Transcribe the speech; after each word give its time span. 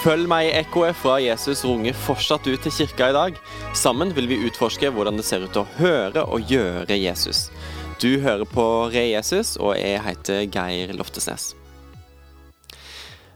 Følg 0.00 0.24
meg 0.32 0.46
i 0.46 0.52
ekkoet 0.56 0.96
fra 0.96 1.18
Jesus 1.20 1.60
runger 1.68 1.92
fortsatt 1.92 2.46
ut 2.48 2.62
til 2.64 2.72
kirka 2.72 3.10
i 3.10 3.12
dag. 3.12 3.34
Sammen 3.76 4.14
vil 4.16 4.30
vi 4.30 4.38
utforske 4.48 4.88
hvordan 4.94 5.18
det 5.20 5.26
ser 5.28 5.42
ut 5.44 5.58
å 5.60 5.66
høre 5.76 6.22
og 6.24 6.48
gjøre 6.48 6.96
Jesus. 6.96 7.50
Du 8.00 8.08
hører 8.22 8.48
på 8.48 8.64
Re 8.94 9.02
Jesus, 9.10 9.58
og 9.60 9.74
jeg 9.76 9.98
heter 10.00 10.46
Geir 10.48 10.94
Loftesnes. 10.96 11.50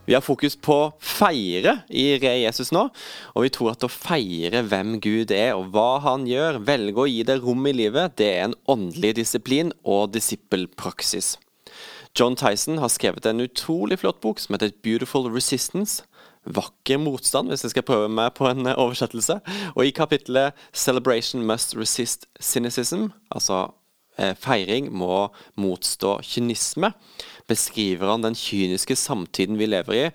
Vi 0.08 0.16
har 0.16 0.24
fokus 0.24 0.56
på 0.56 0.78
feire 1.04 1.82
i 1.92 2.06
Re 2.22 2.32
Jesus 2.46 2.72
nå, 2.72 2.86
og 3.36 3.44
vi 3.44 3.52
tror 3.52 3.74
at 3.74 3.84
å 3.84 3.92
feire 3.92 4.64
hvem 4.64 4.96
Gud 5.04 5.36
er 5.36 5.52
og 5.58 5.68
hva 5.76 5.98
han 6.06 6.24
gjør, 6.24 6.62
velge 6.64 7.04
å 7.04 7.10
gi 7.10 7.20
det 7.28 7.42
rom 7.44 7.68
i 7.68 7.76
livet, 7.76 8.16
det 8.16 8.30
er 8.38 8.46
en 8.46 8.56
åndelig 8.64 9.18
disiplin 9.20 9.76
og 9.84 10.16
disippelpraksis. 10.16 11.34
John 12.16 12.40
Tyson 12.40 12.80
har 12.80 12.88
skrevet 12.88 13.28
en 13.28 13.44
utrolig 13.44 14.00
flott 14.00 14.24
bok 14.24 14.40
som 14.40 14.56
heter 14.56 14.72
Beautiful 14.80 15.28
Resistance 15.28 16.08
vakker 16.46 17.00
motstand, 17.00 17.48
hvis 17.48 17.64
jeg 17.64 17.74
skal 17.74 17.86
prøve 17.86 18.08
meg 18.12 18.34
på 18.36 18.48
en 18.48 18.66
oversettelse. 18.74 19.38
Og 19.74 19.86
i 19.86 19.94
kapittelet 19.94 20.52
'Celebration 20.72 21.42
must 21.42 21.76
resist 21.76 22.26
cynicism', 22.40 23.10
altså 23.30 23.72
eh, 24.18 24.34
feiring 24.34 24.92
må 24.92 25.28
motstå 25.56 26.20
kynisme, 26.22 26.92
beskriver 27.48 28.10
han 28.10 28.22
den 28.22 28.34
kyniske 28.34 28.96
samtiden 28.96 29.58
vi 29.58 29.66
lever 29.66 29.94
i, 29.94 30.10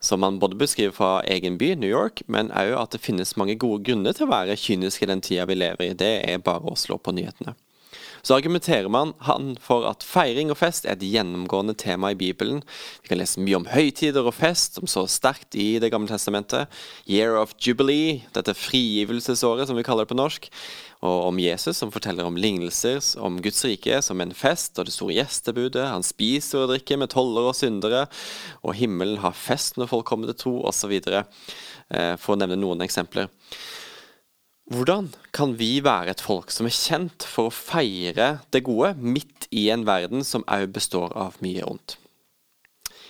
som 0.00 0.22
han 0.22 0.38
både 0.38 0.58
beskriver 0.58 0.92
fra 0.92 1.22
egen 1.24 1.58
by, 1.58 1.74
New 1.74 1.90
York, 1.90 2.22
men 2.28 2.50
òg 2.50 2.76
at 2.82 2.92
det 2.92 3.00
finnes 3.00 3.36
mange 3.36 3.56
gode 3.56 3.84
grunner 3.84 4.12
til 4.12 4.26
å 4.26 4.34
være 4.34 4.56
kynisk 4.56 5.02
i 5.02 5.06
den 5.06 5.20
tida 5.20 5.46
vi 5.48 5.54
lever 5.54 5.90
i. 5.90 5.94
Det 5.94 6.12
er 6.28 6.38
bare 6.38 6.68
å 6.68 6.76
slå 6.76 6.98
på 6.98 7.16
nyhetene 7.16 7.56
så 8.26 8.34
argumenterer 8.34 8.88
man 8.90 9.12
han 9.22 9.52
for 9.62 9.84
at 9.86 10.02
feiring 10.02 10.50
og 10.50 10.58
fest 10.58 10.86
er 10.86 10.96
et 10.96 11.04
gjennomgående 11.06 11.76
tema 11.78 12.10
i 12.10 12.18
Bibelen. 12.18 12.58
Vi 13.04 13.12
kan 13.12 13.20
lese 13.20 13.38
mye 13.38 13.60
om 13.60 13.68
høytider 13.70 14.26
og 14.26 14.34
fest, 14.34 14.80
som 14.80 14.90
så 14.90 15.04
sterkt 15.06 15.54
i 15.54 15.78
Det 15.78 15.92
gamle 15.94 16.10
testamentet. 16.10 16.66
Year 17.06 17.38
of 17.38 17.54
Jubilee, 17.62 18.24
dette 18.34 18.56
frigivelsesåret 18.58 19.70
som 19.70 19.78
vi 19.78 19.86
kaller 19.86 20.02
det 20.02 20.10
på 20.10 20.18
norsk. 20.18 20.50
Og 21.06 21.28
om 21.28 21.38
Jesus, 21.38 21.78
som 21.78 21.94
forteller 21.94 22.26
om 22.26 22.38
lignelser 22.40 22.98
om 23.22 23.38
Guds 23.44 23.62
rike 23.68 24.00
som 24.02 24.20
en 24.20 24.34
fest 24.34 24.74
og 24.80 24.88
det 24.88 24.96
store 24.96 25.20
gjestebudet. 25.20 25.86
Han 25.86 26.02
spiser 26.02 26.64
og 26.64 26.72
drikker 26.72 26.98
med 26.98 27.12
tollere 27.14 27.52
og 27.52 27.58
syndere, 27.58 28.08
og 28.66 28.74
himmelen 28.74 29.22
har 29.22 29.38
fest 29.38 29.78
når 29.78 29.92
folk 29.92 30.08
kommer 30.08 30.32
til 30.32 30.40
tro, 30.42 30.58
osv. 30.66 30.98
Eh, 30.98 32.14
for 32.18 32.34
å 32.34 32.40
nevne 32.40 32.58
noen 32.58 32.82
eksempler. 32.82 33.30
Hvordan 34.66 35.12
kan 35.30 35.52
vi 35.54 35.78
være 35.78 36.10
et 36.10 36.22
folk 36.24 36.50
som 36.50 36.66
er 36.66 36.74
kjent 36.74 37.22
for 37.22 37.46
å 37.46 37.54
feire 37.54 38.40
det 38.50 38.64
gode 38.66 38.96
midt 38.98 39.46
i 39.54 39.68
en 39.70 39.84
verden 39.86 40.26
som 40.26 40.42
òg 40.50 40.72
består 40.74 41.14
av 41.14 41.36
mye 41.44 41.62
ondt? 41.62 41.94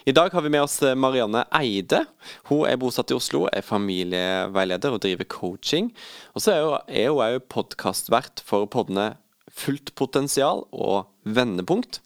I 0.06 0.12
dag 0.12 0.36
har 0.36 0.44
vi 0.44 0.52
med 0.52 0.62
oss 0.62 0.77
Marianne 0.94 1.46
Eide. 1.56 2.02
Hun 2.50 2.68
er 2.68 2.77
bosatt 2.78 3.10
i 3.10 3.16
Oslo, 3.16 3.46
er 3.48 3.64
familieveileder 3.64 4.94
og 4.94 5.00
driver 5.02 5.27
coaching. 5.32 5.88
Og 6.36 6.44
så 6.44 6.58
er 6.86 7.08
hun 7.08 7.24
òg 7.24 7.48
podkastvert 7.48 8.44
for 8.44 8.68
podene 8.68 9.14
Fullt 9.56 9.94
potensial 9.96 10.66
og 10.77 11.08
Vendepunkt. 11.24 12.02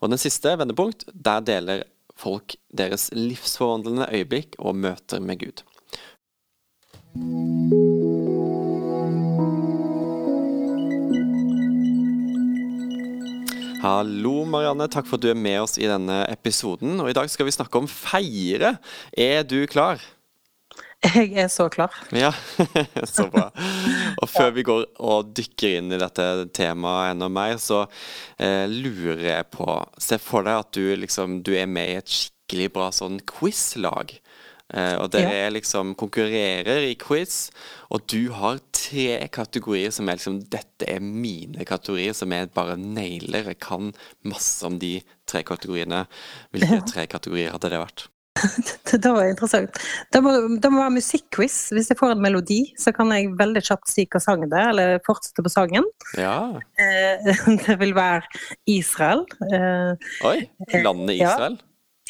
Og 0.00 0.14
den 0.14 0.18
siste, 0.18 0.56
Vendepunkt, 0.56 1.04
der 1.12 1.44
deler 1.44 1.84
folk 2.16 2.56
deres 2.72 3.10
livsforvandlende 3.12 4.08
øyeblikk 4.16 4.56
og 4.58 4.80
møter 4.80 5.20
med 5.20 5.44
Gud. 5.44 5.66
Hallo, 13.84 14.46
Marianne. 14.48 14.86
Takk 14.88 15.04
for 15.04 15.18
at 15.18 15.24
du 15.26 15.28
er 15.28 15.36
med 15.36 15.58
oss 15.60 15.74
i 15.76 15.84
denne 15.84 16.22
episoden. 16.32 16.96
Og 17.02 17.10
I 17.10 17.16
dag 17.18 17.28
skal 17.28 17.44
vi 17.44 17.52
snakke 17.52 17.82
om 17.82 17.88
feire. 17.90 18.78
Er 19.12 19.42
du 19.44 19.58
klar? 19.68 20.00
Jeg 21.04 21.34
er 21.36 21.50
så 21.52 21.66
klar. 21.68 21.92
Ja, 22.16 22.30
så 23.16 23.26
bra. 23.28 23.50
Og 24.16 24.30
før 24.32 24.54
vi 24.56 24.64
går 24.64 24.86
og 25.04 25.34
dykker 25.36 25.82
inn 25.82 25.92
i 25.92 26.00
dette 26.00 26.24
temaet 26.56 27.12
enda 27.12 27.28
mer, 27.28 27.58
så 27.60 27.82
eh, 28.40 28.64
lurer 28.72 29.20
jeg 29.20 29.50
på 29.52 29.68
Se 30.00 30.16
for 30.16 30.48
deg 30.48 30.62
at 30.62 30.72
du, 30.72 30.86
liksom, 31.02 31.42
du 31.44 31.52
er 31.52 31.68
med 31.68 31.92
i 31.92 32.00
et 32.00 32.16
skikkelig 32.16 32.70
bra 32.72 32.88
sånn 32.88 33.20
quiz-lag. 33.28 34.16
Eh, 34.72 34.94
og 34.96 35.10
dere 35.12 35.34
ja. 35.44 35.50
liksom 35.52 35.92
konkurrerer 36.00 36.86
i 36.88 36.94
quiz, 36.96 37.50
og 37.92 38.06
du 38.08 38.32
har 38.32 38.62
tre 38.72 39.18
kategorier 39.32 39.92
som 39.92 40.08
er 40.08 40.16
liksom 40.16 40.40
Dette 40.52 40.88
er 40.88 41.04
mine 41.04 41.66
kategorier, 41.68 42.16
som 42.16 42.32
jeg 42.32 42.52
bare 42.56 42.78
nailer. 42.80 43.52
Jeg 43.52 43.60
kan 43.62 43.92
masse 44.24 44.64
om 44.66 44.80
de 44.80 44.96
tre 45.28 45.44
kategoriene. 45.46 46.04
Hvilke 46.54 46.82
tre 46.88 47.06
kategorier 47.10 47.54
hadde 47.54 47.72
det 47.74 47.84
vært? 47.84 48.08
det 48.90 49.10
var 49.10 49.28
interessant. 49.28 49.78
Det 50.12 50.20
må, 50.24 50.32
det 50.60 50.70
må 50.72 50.80
være 50.82 50.96
musikkquiz. 50.96 51.58
Hvis 51.74 51.92
jeg 51.92 51.98
får 52.00 52.14
en 52.14 52.24
melodi, 52.24 52.60
så 52.80 52.92
kan 52.94 53.12
jeg 53.14 53.32
veldig 53.38 53.62
kjapt 53.64 53.90
si 53.90 54.06
hva 54.10 54.20
sangen 54.22 54.50
det 54.52 54.60
er, 54.60 54.72
eller 54.72 55.04
fortsette 55.06 55.44
på 55.44 55.52
sangen. 55.52 55.86
Ja. 56.18 56.38
Eh, 56.80 57.30
det 57.66 57.78
vil 57.80 57.94
være 57.96 58.26
Israel. 58.70 59.24
Eh, 59.50 60.10
Oi! 60.30 60.38
Landet 60.74 61.20
Israel? 61.20 61.60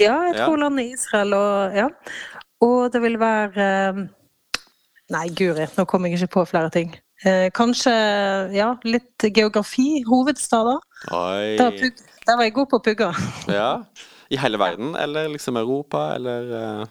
Ja, 0.00 0.06
ja 0.06 0.16
jeg 0.30 0.38
tror 0.40 0.56
ja. 0.56 0.62
landet 0.64 0.96
Israel 0.96 1.36
og 1.38 1.76
Ja. 1.82 1.90
Og 2.64 2.92
det 2.92 3.02
vil 3.04 3.18
være 3.20 3.64
eh, 3.64 4.04
Nei, 5.12 5.26
guri, 5.36 5.66
nå 5.76 5.84
kommer 5.84 6.08
jeg 6.08 6.22
ikke 6.22 6.38
på 6.38 6.46
flere 6.48 6.70
ting. 6.72 6.94
Eh, 7.28 7.50
kanskje 7.54 7.92
ja, 8.56 8.70
litt 8.88 9.26
geografi. 9.36 10.00
Hovedstader. 10.08 10.80
Oi. 11.12 11.56
Der, 11.60 11.76
der 12.24 12.38
var 12.38 12.48
jeg 12.48 12.54
god 12.56 12.70
på 12.72 12.80
å 12.80 12.84
pugge. 12.84 13.10
Ja. 13.52 13.68
I 14.32 14.40
hele 14.40 14.58
verden, 14.58 14.94
eller 14.96 15.28
liksom 15.28 15.60
Europa, 15.60 16.06
eller 16.16 16.48
uh... 16.56 16.86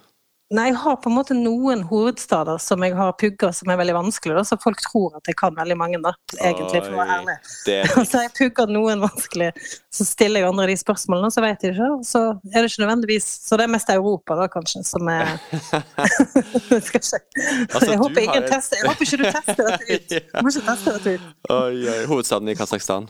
Nei, 0.53 0.67
jeg 0.69 0.77
har 0.83 0.97
på 1.01 1.09
en 1.09 1.15
måte 1.15 1.33
noen 1.33 1.81
hovedstader 1.89 2.59
som 2.61 2.83
jeg 2.85 2.93
har 2.93 3.15
pugga 3.17 3.49
som 3.57 3.71
er 3.73 3.77
veldig 3.79 3.95
vanskelig, 3.97 4.35
da, 4.37 4.43
så 4.45 4.57
folk 4.61 4.81
tror 4.85 5.15
at 5.17 5.29
jeg 5.29 5.37
kan 5.39 5.55
veldig 5.57 5.77
mange, 5.79 5.97
da, 6.03 6.11
egentlig, 6.35 6.83
for 6.83 6.93
å 6.93 6.99
være 6.99 7.15
ærlig. 7.15 7.35
så 8.11 8.21
jeg 8.21 8.31
pugger 8.37 8.69
noen 8.69 9.01
vanskelig, 9.01 9.47
så 9.89 10.05
stiller 10.05 10.43
jeg 10.43 10.51
andre 10.51 10.67
de 10.69 10.75
spørsmålene, 10.77 11.31
så 11.33 11.41
vet 11.45 11.63
de 11.63 11.71
ikke. 11.73 11.87
Så 12.05 12.21
er 12.51 12.59
det 12.59 12.69
ikke 12.69 12.83
nødvendigvis 12.83 13.29
Så 13.47 13.57
det 13.57 13.65
er 13.65 13.73
mest 13.73 13.89
Europa, 13.93 14.37
da, 14.37 14.45
kanskje, 14.53 14.83
som 14.85 15.09
er 15.09 15.33
Skal 16.85 17.01
ikke 17.01 17.01
altså, 17.01 17.89
jeg, 17.89 17.97
håper 18.03 18.21
ingen 18.27 18.43
et... 18.43 18.51
tester, 18.51 18.77
jeg 18.77 18.91
håper 18.91 19.09
ikke 19.09 19.21
du 19.23 19.25
tester 19.39 19.71
dette 19.71 19.89
ut. 19.89 20.15
Du 20.21 20.45
må 20.45 20.53
ikke 20.53 20.65
teste 20.69 20.95
dette 20.99 21.15
ut. 21.17 21.27
Oi, 21.57 21.81
oi. 21.95 21.99
Hovedstaden 22.13 22.53
i 22.53 22.57
Kasakhstan? 22.61 23.09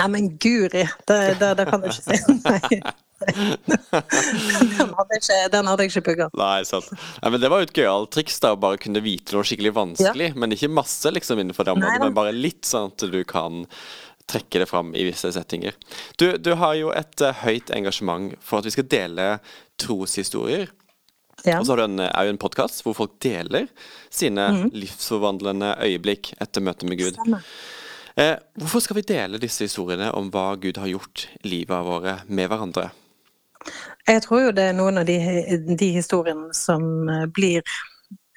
Nei, 0.00 0.10
men 0.10 0.34
guri, 0.40 0.82
det, 1.06 1.22
det, 1.38 1.54
det 1.60 1.70
kan 1.70 1.82
du 1.82 1.90
ikke 1.92 2.02
si. 2.02 2.38
Nei 2.42 2.82
den, 3.30 4.92
hadde 4.98 5.18
ikke, 5.18 5.38
den 5.52 5.70
hadde 5.70 5.86
jeg 5.86 5.92
ikke 5.92 6.04
pugga. 6.10 6.28
Nei, 6.38 6.62
sant. 6.68 6.88
Nei, 6.92 7.32
men 7.34 7.42
det 7.42 7.50
var 7.52 7.62
jo 7.62 7.68
et 7.68 7.74
gøyalt 7.76 8.12
triks, 8.14 8.38
da, 8.42 8.54
å 8.54 8.60
bare 8.60 8.80
kunne 8.82 9.02
vite 9.04 9.36
noe 9.36 9.46
skikkelig 9.46 9.74
vanskelig. 9.76 10.30
Ja. 10.32 10.38
Men 10.38 10.56
ikke 10.56 10.70
masse 10.72 11.12
liksom 11.14 11.42
innenfor 11.42 11.68
det 11.68 11.76
området, 11.76 12.00
men 12.04 12.16
bare 12.16 12.34
litt, 12.36 12.64
sånn 12.68 12.92
at 12.92 13.06
du 13.12 13.20
kan 13.28 13.64
trekke 14.30 14.62
det 14.62 14.68
fram 14.70 14.92
i 14.94 15.04
visse 15.08 15.32
settinger. 15.34 15.74
Du, 16.20 16.28
du 16.38 16.54
har 16.60 16.76
jo 16.78 16.92
et 16.94 17.24
uh, 17.24 17.34
høyt 17.42 17.72
engasjement 17.74 18.32
for 18.44 18.60
at 18.60 18.68
vi 18.68 18.74
skal 18.76 18.88
dele 18.90 19.26
troshistorier. 19.82 20.70
Ja. 21.42 21.58
Og 21.58 21.66
så 21.66 21.74
har 21.74 21.82
du 21.82 21.88
en, 21.88 22.06
en 22.06 22.40
podkast 22.40 22.84
hvor 22.84 22.94
folk 22.94 23.16
deler 23.22 23.66
sine 24.12 24.44
mm. 24.54 24.64
livsforvandlende 24.76 25.74
øyeblikk 25.82 26.34
etter 26.42 26.62
møtet 26.62 26.86
med 26.86 27.00
Gud. 27.02 27.18
Eh, 28.20 28.36
hvorfor 28.60 28.82
skal 28.84 28.98
vi 29.00 29.06
dele 29.08 29.40
disse 29.42 29.64
historiene 29.66 30.10
om 30.14 30.28
hva 30.32 30.52
Gud 30.60 30.78
har 30.78 30.90
gjort 30.90 31.26
i 31.40 31.48
livet 31.48 31.86
våre 31.86 32.18
med 32.28 32.50
hverandre? 32.52 32.90
Jeg 34.08 34.22
tror 34.24 34.46
jo 34.46 34.52
det 34.56 34.68
er 34.70 34.76
noen 34.76 35.00
av 35.02 35.08
de, 35.08 35.18
de 35.78 35.90
historiene 35.94 36.50
som 36.56 37.08
eh, 37.08 37.26
blir 37.30 37.62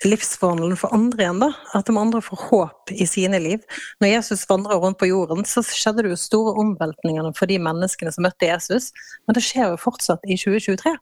livsforvandlende 0.05 0.77
for 0.77 0.93
andre 0.93 1.23
igjen, 1.23 1.41
da. 1.41 1.49
At 1.77 1.87
de 1.87 1.95
andre 1.97 2.21
får 2.23 2.41
håp 2.49 2.91
i 2.93 3.07
sine 3.09 3.39
liv. 3.41 3.63
Når 4.03 4.11
Jesus 4.11 4.45
vandra 4.49 4.77
rundt 4.81 4.99
på 4.99 5.09
jorden, 5.09 5.45
så 5.47 5.63
skjedde 5.66 6.05
det 6.05 6.13
jo 6.13 6.19
store 6.19 6.55
omveltninger 6.61 7.31
for 7.37 7.49
de 7.49 7.57
menneskene 7.63 8.13
som 8.13 8.27
møtte 8.27 8.49
Jesus, 8.49 8.91
men 9.25 9.37
det 9.37 9.45
skjer 9.45 9.72
jo 9.73 9.81
fortsatt 9.81 10.25
i 10.27 10.37
2023. 10.37 10.95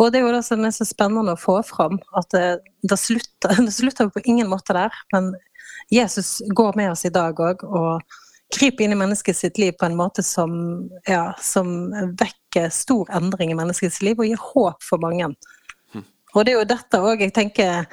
Og 0.00 0.12
det 0.12 0.20
er 0.20 0.24
jo 0.24 0.32
det 0.32 0.44
som 0.46 0.64
er 0.64 0.72
så 0.72 0.86
spennende 0.88 1.34
å 1.36 1.40
få 1.40 1.58
fram, 1.66 1.98
at 2.16 2.32
det, 2.32 2.98
slutter, 3.00 3.56
det 3.66 3.74
slutter 3.74 4.12
på 4.12 4.24
ingen 4.24 4.48
måte 4.52 4.76
der. 4.76 4.94
Men 5.14 5.32
Jesus 5.92 6.38
går 6.56 6.76
med 6.78 6.92
oss 6.92 7.04
i 7.08 7.14
dag 7.14 7.40
òg, 7.40 7.64
og 7.64 8.00
griper 8.56 8.84
inn 8.84 8.96
i 8.96 8.98
mennesket 8.98 9.36
sitt 9.36 9.60
liv 9.60 9.76
på 9.78 9.86
en 9.86 9.98
måte 9.98 10.24
som, 10.26 10.52
ja, 11.08 11.30
som 11.42 11.92
vekker 12.50 12.70
stor 12.70 13.08
endring 13.10 13.50
i 13.50 13.54
menneskets 13.54 14.02
liv, 14.02 14.18
og 14.18 14.26
gir 14.26 14.38
håp 14.38 14.82
for 14.82 14.98
mange. 14.98 15.34
Og 16.34 16.44
det 16.44 16.52
er 16.52 16.60
jo 16.60 16.66
dette 16.68 16.98
òg 16.98 17.20
jeg 17.24 17.32
tenker 17.34 17.86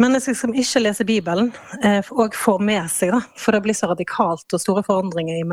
mennesker 0.00 0.34
som 0.34 0.54
ikke 0.54 0.80
leser 0.80 1.04
Bibelen, 1.04 1.52
òg 2.10 2.32
eh, 2.32 2.36
får 2.36 2.58
med 2.58 2.90
seg. 2.90 3.12
da, 3.12 3.20
For 3.36 3.52
det 3.52 3.62
blir 3.62 3.74
så 3.74 3.86
radikalt 3.86 4.52
og 4.52 4.60
store 4.60 4.82
forandringer 4.82 5.36
i, 5.38 5.44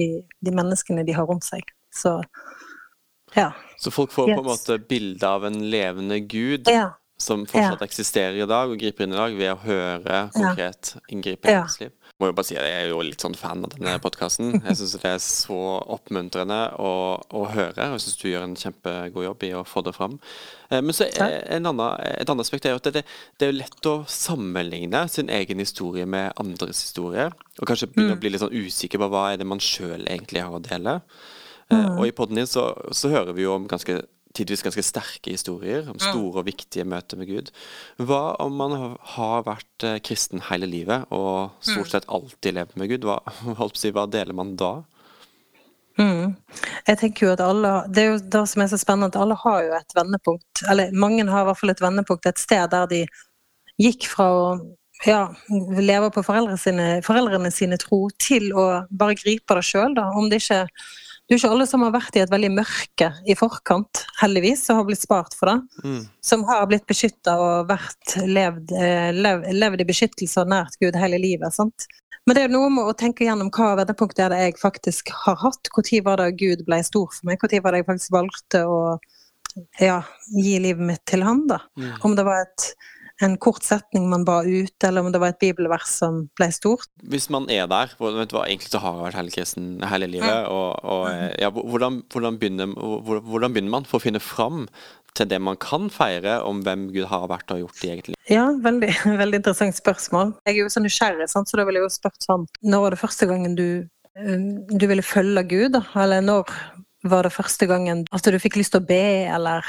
i 0.00 0.06
de 0.40 0.54
menneskene 0.54 1.04
de 1.04 1.12
har 1.12 1.26
rundt 1.26 1.44
seg. 1.44 1.62
Så 1.92 2.22
ja. 3.34 3.52
Så 3.76 3.90
folk 3.90 4.12
får 4.12 4.30
yes. 4.30 4.36
på 4.36 4.40
en 4.40 4.48
måte 4.48 4.78
bilde 4.78 5.28
av 5.28 5.44
en 5.44 5.58
levende 5.70 6.20
gud, 6.20 6.70
ja. 6.70 6.94
som 7.20 7.44
fortsatt 7.44 7.82
ja. 7.82 7.88
eksisterer 7.90 8.38
i 8.40 8.48
dag 8.48 8.70
og 8.70 8.78
griper 8.80 9.04
inn 9.04 9.12
i 9.12 9.18
dag 9.18 9.36
ved 9.36 9.52
å 9.52 9.60
høre 9.60 10.22
konkret 10.32 10.94
inngripe 11.12 11.50
i 11.50 11.58
ja. 11.58 11.66
liv. 11.82 11.92
Må 12.16 12.30
jo 12.30 12.34
bare 12.36 12.48
si 12.48 12.56
at 12.56 12.64
Jeg 12.64 12.86
er 12.86 12.90
jo 12.94 13.02
litt 13.04 13.20
sånn 13.20 13.36
fan 13.36 13.64
av 13.66 13.74
denne 13.74 13.98
podkasten. 14.00 14.54
Jeg 14.56 14.78
syns 14.78 14.94
det 14.96 15.10
er 15.10 15.18
så 15.20 15.58
oppmuntrende 15.92 16.60
å, 16.80 16.92
å 17.20 17.42
høre. 17.52 17.76
Jeg 17.76 18.00
syns 18.06 18.20
du 18.22 18.26
gjør 18.30 18.46
en 18.46 18.56
kjempegod 18.56 19.26
jobb 19.26 19.44
i 19.44 19.50
å 19.58 19.64
få 19.68 19.82
det 19.84 19.92
fram. 19.96 20.16
Eh, 20.70 20.80
men 20.80 20.96
så 20.96 21.10
en 21.12 21.68
annen, 21.68 21.84
et 22.08 22.32
annet 22.32 22.46
aspekt 22.46 22.68
er 22.68 22.72
jo 22.72 22.80
at 22.80 22.88
det, 22.94 23.04
det, 23.36 23.50
er 23.50 23.58
lett 23.58 23.90
å 23.90 23.98
sammenligne 24.08 25.04
sin 25.12 25.28
egen 25.28 25.60
historie 25.60 26.08
med 26.08 26.32
andres 26.40 26.86
historie. 26.86 27.28
Og 27.60 27.68
kanskje 27.68 27.90
begynne 27.92 28.14
mm. 28.14 28.18
å 28.18 28.24
bli 28.24 28.32
litt 28.32 28.44
sånn 28.46 28.56
usikker 28.64 29.02
på 29.02 29.10
hva 29.12 29.28
er 29.34 29.42
det 29.42 29.50
man 29.52 29.60
sjøl 29.60 30.08
egentlig 30.08 30.46
har 30.46 30.56
å 30.56 30.64
dele. 30.64 31.02
Eh, 31.68 31.76
mm. 31.76 31.98
Og 31.98 32.06
i 32.08 32.16
poden 32.16 32.40
din 32.40 32.48
så, 32.48 32.70
så 32.96 33.12
hører 33.12 33.36
vi 33.36 33.44
jo 33.44 33.58
om 33.58 33.68
ganske 33.68 34.00
tidvis 34.36 34.64
ganske 34.64 34.84
sterke 34.84 35.32
historier 35.34 35.86
om 35.90 35.98
store 36.00 36.42
og 36.42 36.48
viktige 36.48 36.86
møter 36.88 37.20
med 37.20 37.30
Gud. 37.30 37.52
Hva 37.98 38.36
om 38.42 38.56
man 38.58 38.76
har 39.16 39.46
vært 39.46 39.86
eh, 39.86 39.98
kristen 40.04 40.44
hele 40.50 40.68
livet 40.70 41.08
og 41.14 41.56
stort 41.60 41.88
mm. 41.88 41.92
sett 41.94 42.10
alltid 42.12 42.58
levd 42.58 42.76
med 42.80 42.92
Gud? 42.92 43.08
Hva, 43.08 43.20
hva 43.96 44.06
deler 44.12 44.36
man 44.36 44.54
da? 44.60 44.74
Mm. 45.96 46.34
Jeg 46.86 46.98
tenker 47.00 47.26
jo 47.26 47.32
at 47.32 47.40
alle, 47.40 47.70
Det 47.88 48.02
er 48.02 48.10
jo 48.10 48.18
det 48.36 48.42
som 48.50 48.62
er 48.62 48.72
så 48.72 48.78
spennende, 48.80 49.08
at 49.14 49.20
alle 49.20 49.36
har 49.40 49.62
jo 49.64 49.76
et 49.78 49.96
vendepunkt. 49.96 50.64
Eller 50.70 50.92
mange 50.92 51.24
har 51.28 51.44
i 51.44 51.48
hvert 51.50 51.60
fall 51.60 51.72
et 51.72 51.84
vendepunkt, 51.84 52.28
et 52.28 52.42
sted 52.42 52.68
der 52.72 52.90
de 52.90 53.06
gikk 53.80 54.08
fra 54.08 54.26
å 54.32 54.44
ja, 55.04 55.26
leve 55.76 56.08
på 56.12 56.22
foreldrene 56.24 56.60
sine, 56.60 56.86
foreldrene 57.04 57.50
sine 57.52 57.76
tro 57.80 58.06
til 58.22 58.48
å 58.56 58.86
bare 58.88 59.16
gripe 59.18 59.56
det 59.58 59.64
sjøl, 59.68 59.96
Om 59.96 60.30
det 60.30 60.40
ikke 60.42 60.62
det 61.26 61.34
er 61.34 61.40
jo 61.40 61.42
ikke 61.42 61.54
alle 61.56 61.66
som 61.66 61.82
har 61.82 61.90
vært 61.90 62.16
i 62.16 62.20
et 62.22 62.30
veldig 62.30 62.48
mørke 62.54 63.06
i 63.26 63.34
forkant, 63.34 64.04
heldigvis, 64.20 64.60
og 64.70 64.78
har 64.78 64.84
blitt 64.86 65.02
spart 65.02 65.32
for 65.34 65.50
det. 65.50 65.82
Mm. 65.82 66.02
Som 66.22 66.44
har 66.46 66.68
blitt 66.70 66.86
beskytta 66.86 67.34
og 67.42 67.70
vært 67.72 68.14
levd, 68.30 68.70
eh, 68.78 69.08
lev, 69.10 69.42
levd, 69.50 69.82
i 69.82 69.88
beskyttelse 69.88 70.44
og 70.44 70.52
nært 70.54 70.78
Gud 70.78 70.94
hele 70.94 71.18
livet. 71.18 71.50
sant? 71.56 71.88
Men 72.26 72.38
det 72.38 72.44
er 72.44 72.54
noe 72.54 72.70
med 72.70 72.86
å 72.86 72.94
tenke 72.94 73.26
gjennom 73.26 73.50
hva 73.50 73.72
vendepunktet 73.78 74.22
er 74.22 74.30
det 74.30 74.38
jeg 74.44 74.58
faktisk 74.62 75.10
har 75.24 75.36
hatt. 75.42 75.70
Når 75.74 76.04
var 76.06 76.22
det 76.22 76.38
Gud 76.38 76.64
ble 76.66 76.78
stor 76.86 77.10
for 77.10 77.26
meg? 77.26 77.42
Når 77.42 77.62
var 77.62 77.74
det 77.74 77.82
jeg 77.82 77.90
faktisk 77.90 78.14
valgte 78.14 78.62
å 78.66 78.80
ja, 79.82 80.00
gi 80.30 80.58
livet 80.62 80.86
mitt 80.94 81.04
til 81.10 81.26
han? 81.26 81.46
da? 81.50 81.58
Mm. 81.74 81.92
Om 82.06 82.16
det 82.18 82.26
var 82.26 82.46
et 82.46 82.70
en 83.24 83.36
kort 83.40 83.64
setning 83.64 84.08
man 84.10 84.26
ba 84.28 84.42
ut, 84.44 84.84
eller 84.84 85.04
om 85.04 85.12
det 85.12 85.20
var 85.22 85.32
et 85.32 85.40
bibelvers 85.40 85.88
som 86.02 86.26
ble 86.36 86.50
stort. 86.52 86.88
Hvis 87.08 87.30
man 87.32 87.48
er 87.52 87.68
der, 87.70 87.94
vet 87.96 88.30
du 88.30 88.36
hva, 88.36 88.44
egentlig 88.44 88.72
så 88.72 88.82
har 88.82 88.98
jeg 88.98 89.06
vært 89.06 89.18
helgekristen 89.20 89.70
hele 89.88 90.10
livet, 90.10 90.50
og, 90.52 90.84
og 90.84 91.08
mm. 91.08 91.24
ja, 91.40 91.50
hvordan, 91.56 91.98
hvordan, 92.12 92.38
begynner, 92.42 92.76
hvordan, 92.76 93.56
begynner, 93.56 93.74
man 93.78 93.88
for 93.88 94.00
å 94.00 94.04
finne 94.04 94.22
fram 94.22 94.66
til 95.16 95.30
det 95.30 95.40
man 95.40 95.56
kan 95.60 95.88
feire 95.92 96.42
om 96.44 96.60
hvem 96.64 96.90
Gud 96.92 97.08
har 97.08 97.28
vært 97.32 97.52
og 97.54 97.64
gjort 97.64 97.84
i 97.84 97.92
eget 97.94 98.12
liv? 98.12 98.20
Ja, 98.28 98.50
veldig, 98.62 98.92
veldig 99.22 99.42
interessant 99.42 99.78
spørsmål. 99.78 100.36
Jeg 100.44 100.58
er 100.58 100.64
jo 100.66 100.72
så 100.72 100.84
nysgjerrig, 100.84 101.30
sant? 101.32 101.48
så 101.48 101.60
da 101.60 101.64
ville 101.68 101.80
jeg 101.80 101.88
jo 101.88 101.94
spurt 101.96 102.26
sånn 102.26 102.48
Når 102.66 102.84
var 102.84 102.94
det 102.96 103.00
første 103.00 103.28
gangen 103.30 103.56
du, 103.56 103.68
eh, 104.20 104.48
du 104.68 104.88
ville 104.90 105.04
følge 105.04 105.46
Gud, 105.48 105.70
da? 105.78 105.86
Eller 106.04 106.24
når 106.24 106.52
var 107.06 107.24
det 107.24 107.32
første 107.32 107.68
gangen 107.70 108.04
at 108.12 108.28
du 108.28 108.38
fikk 108.42 108.58
lyst 108.58 108.74
til 108.74 108.82
å 108.82 108.88
be, 108.88 109.04
eller 109.30 109.64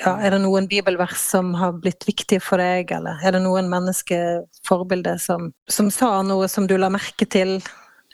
ja, 0.00 0.14
er 0.24 0.32
det 0.32 0.40
noen 0.40 0.68
bibelvers 0.70 1.18
som 1.20 1.52
har 1.60 1.74
blitt 1.82 2.06
viktige 2.08 2.40
for 2.40 2.60
deg, 2.60 2.92
eller 2.96 3.20
er 3.24 3.34
det 3.36 3.42
noen 3.44 3.68
menneskeforbilder 3.72 5.20
som, 5.20 5.50
som 5.68 5.90
sa 5.92 6.20
noe 6.24 6.48
som 6.48 6.68
du 6.70 6.76
la 6.80 6.88
merke 6.92 7.28
til 7.28 7.58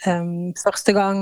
um, 0.06 0.50
første 0.58 0.94
gang? 0.96 1.20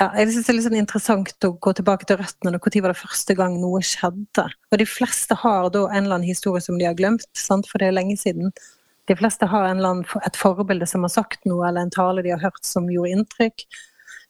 Ja, 0.00 0.10
jeg 0.16 0.30
synes 0.30 0.46
Det 0.46 0.52
er 0.52 0.58
litt 0.58 0.66
sånn 0.66 0.80
interessant 0.80 1.46
å 1.48 1.52
gå 1.60 1.72
tilbake 1.76 2.08
til 2.08 2.20
røttene. 2.20 2.52
Når 2.52 2.76
var 2.84 2.92
det 2.92 3.00
første 3.00 3.36
gang 3.36 3.56
noe 3.60 3.82
skjedde? 3.84 4.46
Og 4.72 4.80
De 4.80 4.88
fleste 4.88 5.36
har 5.42 5.72
da 5.72 5.86
en 5.88 6.04
eller 6.04 6.20
annen 6.20 6.28
historie 6.28 6.64
som 6.64 6.78
de 6.80 6.88
har 6.88 6.96
glemt, 6.96 7.26
sant? 7.36 7.68
for 7.68 7.80
det 7.80 7.90
er 7.90 7.96
lenge 7.96 8.16
siden. 8.20 8.52
De 9.08 9.16
fleste 9.16 9.48
har 9.48 9.68
annen, 9.68 10.04
et 10.24 10.40
forbilde 10.40 10.88
som 10.88 11.04
har 11.04 11.12
sagt 11.12 11.44
noe, 11.48 11.66
eller 11.68 11.84
en 11.84 11.92
tale 11.92 12.24
de 12.24 12.32
har 12.32 12.44
hørt 12.44 12.64
som 12.64 12.88
gjorde 12.92 13.16
inntrykk. 13.16 13.66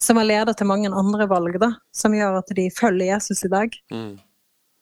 Som 0.00 0.18
har 0.18 0.26
ledet 0.26 0.56
til 0.58 0.70
mange 0.70 0.90
andre 0.90 1.26
valg, 1.30 1.58
da, 1.60 1.74
som 1.94 2.14
gjør 2.16 2.40
at 2.40 2.50
de 2.56 2.70
følger 2.72 3.12
Jesus 3.12 3.44
i 3.46 3.52
dag. 3.52 3.74
Mm 3.92 4.18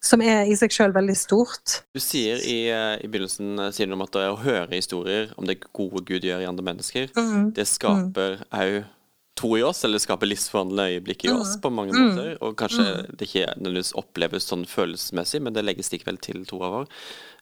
som 0.04 0.22
er 0.22 0.46
i 0.46 0.56
seg 0.58 0.72
sjøl 0.74 0.92
veldig 0.94 1.16
stort. 1.18 1.80
Du 1.94 2.00
sier 2.02 2.38
i, 2.46 2.58
eh, 2.70 2.94
i 3.02 3.08
begynnelsen 3.10 3.58
eh, 3.58 3.72
sier 3.74 3.90
om 3.94 4.04
at 4.04 4.14
det 4.14 4.28
å 4.30 4.38
høre 4.42 4.76
historier 4.76 5.32
om 5.36 5.48
det 5.48 5.60
gode 5.74 6.04
Gud 6.06 6.26
gjør 6.26 6.44
i 6.44 6.48
andre 6.48 6.66
mennesker, 6.70 7.10
mm. 7.16 7.50
det 7.56 7.66
skaper 7.68 8.38
òg 8.46 8.78
mm. 8.78 8.94
tro 9.38 9.52
i 9.58 9.64
oss, 9.66 9.82
eller 9.84 9.98
det 9.98 10.04
skaper 10.06 10.30
livsforvandlende 10.30 10.98
øyeblikk 10.98 11.26
i 11.26 11.32
oss 11.34 11.56
mm. 11.56 11.62
på 11.64 11.74
mange 11.74 11.98
måter. 11.98 12.30
Og 12.46 12.54
kanskje 12.58 12.86
mm. 12.86 13.10
det 13.18 13.28
ikke 13.28 13.48
nødvendigvis 13.56 13.92
oppleves 13.98 14.48
sånn 14.50 14.64
følelsesmessig, 14.70 15.42
men 15.42 15.58
det 15.58 15.66
legges 15.66 15.90
likevel 15.94 16.22
til 16.22 16.46
troa 16.48 16.72
vår. 16.76 16.88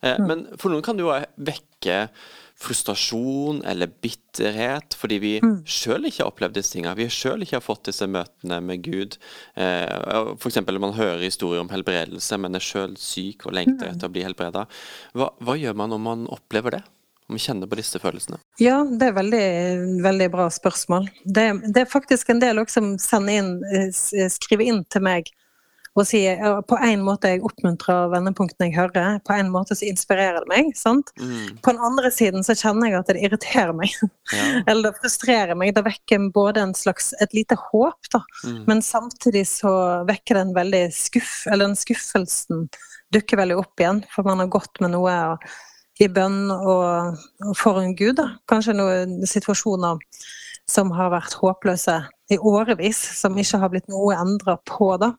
Eh, 0.00 0.16
mm. 0.16 0.26
men 0.28 0.48
for 0.56 0.72
noen 0.72 0.84
kan 0.86 0.96
det 0.96 1.04
jo 1.04 1.12
vekke 1.52 2.00
frustrasjon 2.56 3.60
eller 3.68 3.90
bitterhet 4.00 4.96
fordi 4.96 5.18
vi 5.20 5.32
mm. 5.42 5.58
sjøl 5.68 6.08
ikke 6.08 6.22
har 6.22 6.30
opplevd 6.30 6.56
disse 6.56 6.72
tingene. 6.72 6.96
Vi 6.96 7.08
sjøl 7.12 7.44
ikke 7.44 7.58
har 7.58 7.64
fått 7.64 7.90
disse 7.90 8.08
møtene 8.08 8.60
med 8.64 8.84
Gud. 8.86 9.18
Eh, 9.60 10.34
F.eks. 10.40 10.60
man 10.64 10.96
hører 10.96 11.24
historier 11.24 11.64
om 11.64 11.70
helbredelse, 11.72 12.40
men 12.40 12.56
er 12.56 12.64
sjøl 12.64 12.96
syk 13.00 13.46
og 13.46 13.56
lengter 13.58 13.90
mm. 13.90 13.92
etter 13.92 14.08
å 14.08 14.14
bli 14.14 14.24
helbreda. 14.24 14.66
Hva, 15.12 15.32
hva, 15.44 15.56
gjør 15.60 15.76
man 15.76 15.92
når 15.92 16.04
man 16.08 16.28
opplever 16.32 16.78
det? 16.78 16.84
Om 17.26 17.34
vi 17.34 17.42
kjenner 17.42 17.66
på 17.68 17.76
disse 17.80 17.98
følelsene? 17.98 18.38
Ja, 18.62 18.78
det 18.86 19.08
er 19.08 19.16
veldig, 19.16 19.46
veldig 20.04 20.28
bra 20.32 20.46
spørsmål. 20.54 21.08
Det, 21.24 21.48
det 21.74 21.82
er 21.82 21.90
faktisk 21.90 22.30
en 22.30 22.40
del 22.40 22.62
også 22.62 22.78
som 22.78 22.92
sender 23.02 23.40
inn, 23.42 23.56
eh, 23.66 24.30
skriver 24.32 24.68
inn 24.70 24.84
til 24.94 25.04
meg 25.04 25.32
og 25.96 26.04
si 26.08 26.20
på 26.68 26.78
en 26.84 27.02
måte 27.04 27.30
jeg 27.32 27.42
oppmuntrer 27.46 28.10
vendepunktene 28.12 28.68
jeg 28.68 28.76
hører, 28.76 29.20
på 29.24 29.32
en 29.36 29.48
måte 29.52 29.76
så 29.78 29.86
inspirerer 29.88 30.42
det 30.42 30.50
meg. 30.50 30.72
sant? 30.76 31.12
Mm. 31.16 31.56
På 31.64 31.72
den 31.72 31.84
andre 31.88 32.10
siden 32.12 32.44
så 32.44 32.56
kjenner 32.58 32.90
jeg 32.90 32.98
at 32.98 33.12
det 33.12 33.22
irriterer 33.22 33.74
meg. 33.76 33.94
Ja. 34.26 34.42
Eller 34.66 34.90
det 34.90 34.98
frustrerer 34.98 35.54
meg. 35.54 35.70
Det 35.76 35.84
vekker 35.86 36.24
både 36.34 36.64
en 36.64 36.72
slags, 36.74 37.12
et 37.22 37.30
lite 37.36 37.54
håp, 37.60 38.08
da, 38.10 38.18
mm. 38.42 38.56
men 38.66 38.80
samtidig 38.82 39.44
så 39.46 39.70
vekker 40.08 40.34
det 40.34 40.42
en 40.42 40.56
veldig 40.56 40.80
skuff, 40.94 41.34
eller 41.46 41.68
den 41.68 41.78
skuffelsen 41.78 42.64
dukker 43.14 43.38
veldig 43.38 43.60
opp 43.60 43.80
igjen, 43.82 44.02
for 44.10 44.26
man 44.26 44.42
har 44.42 44.50
gått 44.50 44.82
med 44.82 44.96
noe 44.96 45.14
i 46.02 46.08
bønn 46.10 46.50
og, 46.56 47.22
og 47.46 47.54
for 47.58 47.78
en 47.80 47.94
gud. 47.96 48.16
da. 48.18 48.32
Kanskje 48.50 48.74
noen 48.74 49.20
situasjoner 49.30 50.02
som 50.66 50.90
har 50.96 51.12
vært 51.14 51.38
håpløse 51.38 52.00
i 52.34 52.38
årevis, 52.42 52.98
som 53.20 53.38
ikke 53.38 53.62
har 53.62 53.70
blitt 53.72 53.86
noe 53.92 54.18
endra 54.18 54.58
på. 54.66 54.90
da 54.98 55.14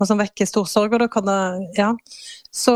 og 0.00 0.08
som 0.08 0.20
vekker 0.20 0.48
stor 0.48 0.66
sorg. 0.68 0.96
og 0.96 1.04
da 1.04 1.08
kan 1.12 1.28
det, 1.28 1.38
ja. 1.78 1.90
Så, 2.50 2.74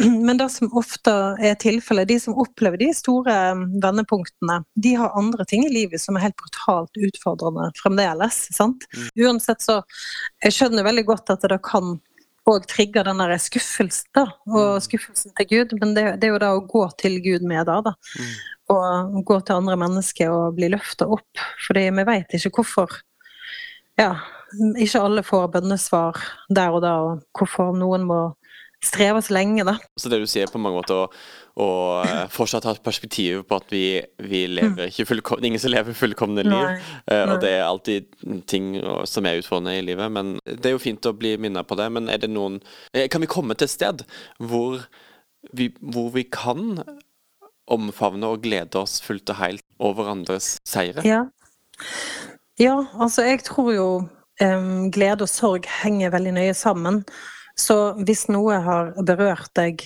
men 0.26 0.36
det 0.40 0.48
som 0.54 0.72
ofte 0.78 1.12
er 1.40 1.58
tilfellet, 1.60 2.08
de 2.08 2.18
som 2.20 2.38
opplever 2.40 2.80
de 2.80 2.92
store 2.96 3.34
um, 3.52 3.66
vendepunktene, 3.82 4.62
de 4.74 4.94
har 4.98 5.18
andre 5.18 5.46
ting 5.48 5.66
i 5.66 5.72
livet 5.72 6.02
som 6.02 6.16
er 6.16 6.28
helt 6.28 6.38
brutalt 6.40 7.02
utfordrende 7.08 7.68
fremdeles. 7.82 8.46
sant? 8.56 8.88
Mm. 8.96 9.10
Uansett 9.26 9.62
så 9.62 9.82
Jeg 10.42 10.56
skjønner 10.56 10.88
veldig 10.88 11.06
godt 11.12 11.36
at 11.36 11.44
det 11.48 11.60
kan 11.66 11.98
og 12.50 12.64
trigger 12.66 13.06
den 13.06 13.20
der 13.22 13.36
skuffelsen 13.38 14.08
da, 14.16 14.24
og 14.50 14.72
mm. 14.74 14.80
skuffelsen 14.82 15.34
til 15.38 15.46
Gud, 15.52 15.76
men 15.78 15.92
det, 15.94 16.06
det, 16.18 16.26
er 16.26 16.32
jo 16.34 16.40
da 16.42 16.48
å 16.56 16.64
gå 16.66 16.82
til 16.98 17.20
Gud 17.22 17.44
med 17.46 17.68
det. 17.68 17.76
da. 17.86 17.92
Mm. 18.18 18.32
Og 18.72 19.20
gå 19.28 19.36
til 19.46 19.60
andre 19.60 19.76
mennesker 19.78 20.32
og 20.32 20.56
bli 20.56 20.72
løfta 20.72 21.06
opp. 21.06 21.42
Fordi 21.66 21.84
vi 21.94 22.06
veit 22.08 22.34
ikke 22.34 22.50
hvorfor 22.56 22.98
ja, 24.02 24.12
ikke 24.82 25.02
alle 25.02 25.24
får 25.26 25.50
bønnesvar 25.56 26.20
der 26.52 26.76
og 26.76 26.84
da, 26.84 26.94
og 27.06 27.26
hvorfor 27.38 27.72
noen 27.76 28.06
må 28.08 28.22
streve 28.82 29.22
så 29.22 29.36
lenge, 29.36 29.64
da. 29.66 29.76
Så 29.98 30.10
det 30.10 30.18
du 30.22 30.26
sier 30.30 30.50
på 30.50 30.60
mange 30.60 30.80
måter 30.80 31.04
å, 31.04 31.04
å 31.62 31.68
eh, 32.02 32.24
fortsatt 32.32 32.66
ha 32.66 32.74
et 32.74 32.82
perspektiv 32.84 33.44
på 33.46 33.58
at 33.60 33.70
vi, 33.70 33.84
vi 34.26 34.40
lever 34.50 34.90
ikke 34.90 35.06
fullkomne 35.12 35.46
Ingen 35.46 35.62
som 35.62 35.72
lever 35.72 35.96
fullkomne 35.96 36.44
liv. 36.46 36.56
Nei, 36.56 36.80
nei. 37.06 37.20
Og 37.30 37.38
det 37.44 37.52
er 37.54 37.68
alltid 37.68 38.10
ting 38.50 38.74
som 39.08 39.28
er 39.28 39.38
utfordrende 39.38 39.76
i 39.78 39.86
livet. 39.86 40.10
Men 40.14 40.34
det 40.48 40.72
er 40.72 40.76
jo 40.76 40.82
fint 40.82 41.06
å 41.06 41.14
bli 41.14 41.36
minnet 41.40 41.68
på 41.68 41.78
det. 41.78 41.88
Men 41.94 42.10
er 42.10 42.24
det 42.24 42.32
noen 42.32 42.58
eh, 42.90 43.06
Kan 43.12 43.22
vi 43.22 43.30
komme 43.30 43.54
til 43.54 43.70
et 43.70 43.76
sted 43.76 44.04
hvor 44.42 44.82
vi, 45.54 45.70
hvor 45.78 46.10
vi 46.16 46.26
kan 46.26 46.82
omfavne 47.72 48.34
og 48.34 48.42
glede 48.42 48.82
oss 48.82 48.98
fullt 49.04 49.30
og 49.30 49.38
helt 49.38 49.66
over 49.82 50.10
andres 50.10 50.56
seire? 50.66 51.06
Ja. 51.06 51.24
Ja, 52.62 52.78
altså 53.00 53.26
jeg 53.26 53.42
tror 53.46 53.70
jo 53.74 53.86
um, 54.42 54.90
glede 54.94 55.26
og 55.26 55.30
sorg 55.30 55.68
henger 55.82 56.12
veldig 56.14 56.34
nøye 56.38 56.56
sammen. 56.56 57.02
Så 57.58 57.76
hvis 58.06 58.24
noe 58.32 58.56
har 58.64 58.92
berørt 59.04 59.50
deg, 59.58 59.82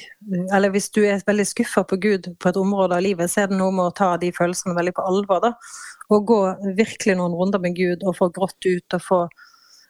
eller 0.55 0.71
hvis 0.71 0.87
du 0.95 1.01
er 1.03 1.25
veldig 1.27 1.47
skuffa 1.49 1.83
på 1.89 1.99
Gud 2.03 2.29
på 2.39 2.51
et 2.51 2.59
område 2.61 2.95
av 2.95 3.03
livet, 3.03 3.31
så 3.33 3.43
er 3.43 3.51
det 3.51 3.59
noe 3.59 3.75
med 3.75 3.89
å 3.89 3.97
ta 3.97 4.13
de 4.23 4.31
følelsene 4.35 4.77
veldig 4.77 4.95
på 4.97 5.07
alvor. 5.09 5.43
da. 5.43 5.53
Og 6.15 6.29
gå 6.31 6.41
virkelig 6.79 7.17
noen 7.19 7.35
runder 7.35 7.63
med 7.63 7.75
Gud 7.79 8.07
og 8.07 8.15
få 8.21 8.31
grått 8.35 8.69
ut 8.69 8.99
og 8.99 9.03
få, 9.03 9.21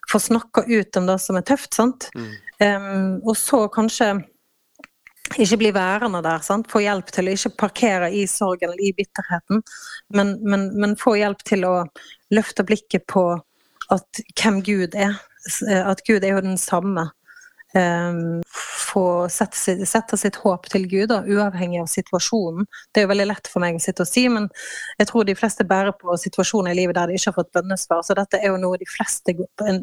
få 0.08 0.22
snakka 0.30 0.64
ut 0.70 1.00
om 1.02 1.10
det 1.10 1.18
som 1.20 1.36
er 1.36 1.44
tøft. 1.52 1.74
sant? 1.76 2.08
Mm. 2.16 2.32
Um, 2.64 3.12
og 3.26 3.36
så 3.36 3.66
kanskje 3.68 4.14
ikke 5.34 5.58
bli 5.60 5.72
værende 5.74 6.22
der. 6.24 6.42
Sant? 6.44 6.70
Få 6.70 6.82
hjelp 6.84 7.10
til 7.14 7.28
å 7.28 7.34
ikke 7.36 7.54
parkere 7.64 8.10
i 8.14 8.24
sorgen 8.30 8.70
eller 8.70 8.84
i 8.84 8.94
bitterheten, 8.96 9.62
men, 10.14 10.36
men, 10.46 10.68
men 10.78 10.96
få 11.00 11.16
hjelp 11.20 11.42
til 11.46 11.66
å 11.68 11.74
løfte 12.34 12.66
blikket 12.66 13.06
på 13.10 13.28
at 13.94 14.22
hvem 14.40 14.62
Gud 14.66 14.96
er. 14.98 15.18
At 15.70 16.02
Gud 16.06 16.24
er 16.24 16.36
jo 16.36 16.44
den 16.46 16.58
samme. 16.58 17.10
Um, 17.76 18.40
få 18.96 19.04
sette, 19.32 19.56
sitt- 19.60 19.84
sette 19.88 20.16
sitt 20.16 20.38
håp 20.40 20.68
til 20.72 20.86
Gud, 20.88 21.10
da, 21.12 21.20
uavhengig 21.22 21.82
av 21.82 21.88
situasjonen. 21.92 22.66
Det 22.92 23.02
er 23.02 23.06
jo 23.06 23.12
veldig 23.12 23.28
lett 23.28 23.50
for 23.52 23.60
meg 23.60 23.76
å 23.76 23.82
sitte 23.82 24.06
og 24.06 24.08
si, 24.08 24.24
men 24.32 24.48
jeg 24.98 25.10
tror 25.10 25.26
de 25.28 25.36
fleste 25.36 25.66
bærer 25.68 25.92
på 26.00 26.16
situasjoner 26.22 26.72
i 26.72 26.78
livet 26.80 26.96
der 26.96 27.10
de 27.10 27.18
ikke 27.18 27.32
har 27.32 27.38
fått 27.42 27.52
bønnesvar. 27.52 28.02
Så 28.06 28.16
dette 28.16 28.40
er 28.40 28.48
jo 28.52 28.60
noe 28.62 28.80
de 28.80 28.88
fleste, 28.88 29.34
en, 29.66 29.82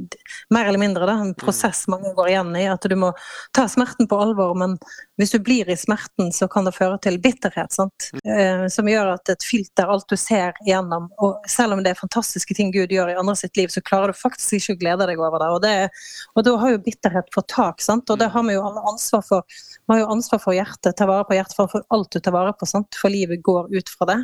mer 0.54 0.72
eller 0.72 0.82
mindre, 0.82 1.06
da, 1.10 1.20
en 1.22 1.36
prosess 1.38 1.86
mange 1.92 2.14
går 2.18 2.32
igjen 2.34 2.54
i. 2.58 2.66
At 2.74 2.88
du 2.90 2.96
må 2.98 3.12
ta 3.54 3.68
smerten 3.70 4.10
på 4.10 4.20
alvor, 4.20 4.56
men 4.58 4.78
hvis 5.22 5.36
du 5.36 5.40
blir 5.44 5.70
i 5.70 5.78
smerten, 5.78 6.32
så 6.34 6.50
kan 6.50 6.66
det 6.66 6.74
føre 6.76 6.98
til 7.04 7.20
bitterhet. 7.22 7.74
Sant? 7.76 8.10
Eh, 8.26 8.66
som 8.74 8.90
gjør 8.90 9.14
at 9.14 9.30
et 9.30 9.46
filter, 9.46 9.90
alt 9.94 10.10
du 10.10 10.18
ser 10.18 10.58
igjennom, 10.66 11.12
og 11.22 11.46
selv 11.50 11.78
om 11.78 11.84
det 11.86 11.94
er 11.94 12.02
fantastiske 12.02 12.58
ting 12.58 12.74
Gud 12.74 12.92
gjør 12.94 13.14
i 13.14 13.20
andre 13.20 13.38
sitt 13.38 13.58
liv, 13.60 13.70
så 13.70 13.84
klarer 13.86 14.14
du 14.14 14.18
faktisk 14.18 14.58
ikke 14.58 14.78
å 14.78 14.82
glede 14.82 15.10
deg 15.12 15.22
over 15.22 15.44
det. 15.44 15.52
Og, 15.54 15.62
det, 15.62 15.76
og 16.34 16.48
da 16.48 16.58
har 16.64 16.74
jo 16.74 16.84
bitterhet 16.90 17.30
fått 17.36 17.52
tak, 17.54 17.84
sant? 17.84 18.10
og 18.10 18.20
det 18.20 18.32
har 18.34 18.48
vi 18.48 18.58
jo 18.58 18.66
alle 18.66 18.82
ansvar 18.90 19.03
for. 19.12 19.44
Vi 19.84 19.94
har 19.94 20.04
jo 20.04 20.12
ansvar 20.16 20.42
for 20.44 20.56
hjertet, 20.56 20.96
ta 20.98 21.08
vare 21.10 21.28
på 21.28 21.38
hjertet 21.38 21.58
for, 21.58 21.72
for 21.72 21.86
alt 21.94 22.12
du 22.14 22.20
tar 22.20 22.36
vare 22.36 22.54
på, 22.58 22.68
sant? 22.70 22.96
for 23.00 23.14
livet 23.14 23.44
går 23.44 23.72
ut 23.74 23.92
fra 23.92 24.10
det. 24.14 24.20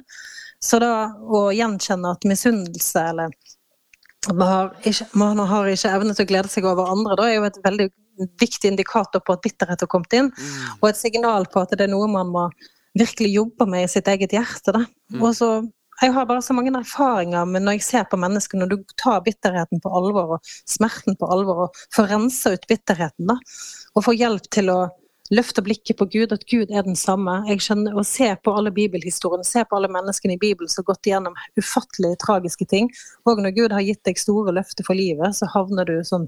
Så 0.64 0.80
da 0.84 0.94
å 1.16 1.50
gjenkjenne 1.56 2.16
at 2.16 2.28
misunnelse 2.28 3.06
eller 3.14 3.36
man 4.36 4.48
har, 4.48 4.74
ikke, 4.84 5.06
man 5.16 5.40
har 5.48 5.70
ikke 5.72 5.92
evne 5.96 6.14
til 6.16 6.26
å 6.26 6.30
glede 6.30 6.52
seg 6.52 6.66
over 6.68 6.92
andre, 6.92 7.16
da 7.16 7.28
er 7.30 7.38
jo 7.38 7.46
et 7.48 7.60
veldig 7.64 7.88
viktig 8.42 8.74
indikator 8.74 9.24
på 9.24 9.36
at 9.36 9.46
bitterhet 9.46 9.86
har 9.86 9.90
kommet 9.92 10.16
inn, 10.18 10.28
og 10.82 10.90
et 10.90 11.00
signal 11.00 11.48
på 11.52 11.64
at 11.64 11.72
det 11.72 11.88
er 11.88 11.94
noe 11.94 12.10
man 12.12 12.32
må 12.34 12.50
virkelig 13.00 13.32
jobbe 13.38 13.68
med 13.70 13.86
i 13.86 13.92
sitt 13.92 14.10
eget 14.12 14.34
hjerte. 14.36 14.74
Da. 14.76 14.84
Og 15.22 15.32
så, 15.38 15.50
jeg 16.02 16.14
har 16.16 16.28
bare 16.30 16.44
så 16.46 16.56
mange 16.56 16.72
erfaringer 16.78 17.48
men 17.50 17.66
når 17.66 17.78
jeg 17.78 17.86
ser 17.88 18.08
på 18.10 18.20
mennesker, 18.22 18.60
når 18.60 18.72
du 18.72 18.78
tar 19.00 19.22
bitterheten 19.26 19.82
på 19.84 19.92
alvor 20.00 20.38
og 20.38 20.54
smerten 20.70 21.18
på 21.20 21.30
alvor, 21.34 21.68
og 21.68 21.84
får 21.96 22.10
rensa 22.14 22.56
ut 22.56 22.68
bitterheten, 22.70 23.30
da, 23.32 23.38
og 23.96 24.06
får 24.06 24.20
hjelp 24.22 24.50
til 24.54 24.72
å 24.74 24.80
løfte 25.34 25.62
blikket 25.62 25.98
på 26.00 26.08
Gud, 26.10 26.34
at 26.34 26.46
Gud 26.50 26.72
er 26.74 26.84
den 26.86 26.98
samme. 26.98 27.40
Jeg 27.50 27.62
skjønner, 27.64 27.96
Å 27.98 28.04
se 28.08 28.30
på 28.44 28.54
alle 28.56 28.72
bibelhistoriene, 28.74 29.46
se 29.46 29.64
på 29.64 29.78
alle 29.78 29.90
menneskene 29.92 30.36
i 30.36 30.42
Bibelen 30.42 30.70
som 30.70 30.84
har 30.84 30.90
gått 30.94 31.10
igjennom 31.10 31.38
ufattelig 31.60 32.16
tragiske 32.24 32.66
ting. 32.70 32.90
Og 33.30 33.42
når 33.42 33.56
Gud 33.58 33.76
har 33.76 33.86
gitt 33.86 34.02
deg 34.08 34.20
store 34.22 34.54
løfter 34.56 34.88
for 34.88 34.98
livet, 34.98 35.36
så 35.38 35.50
havner 35.54 35.86
du 35.86 36.00
sånn 36.08 36.28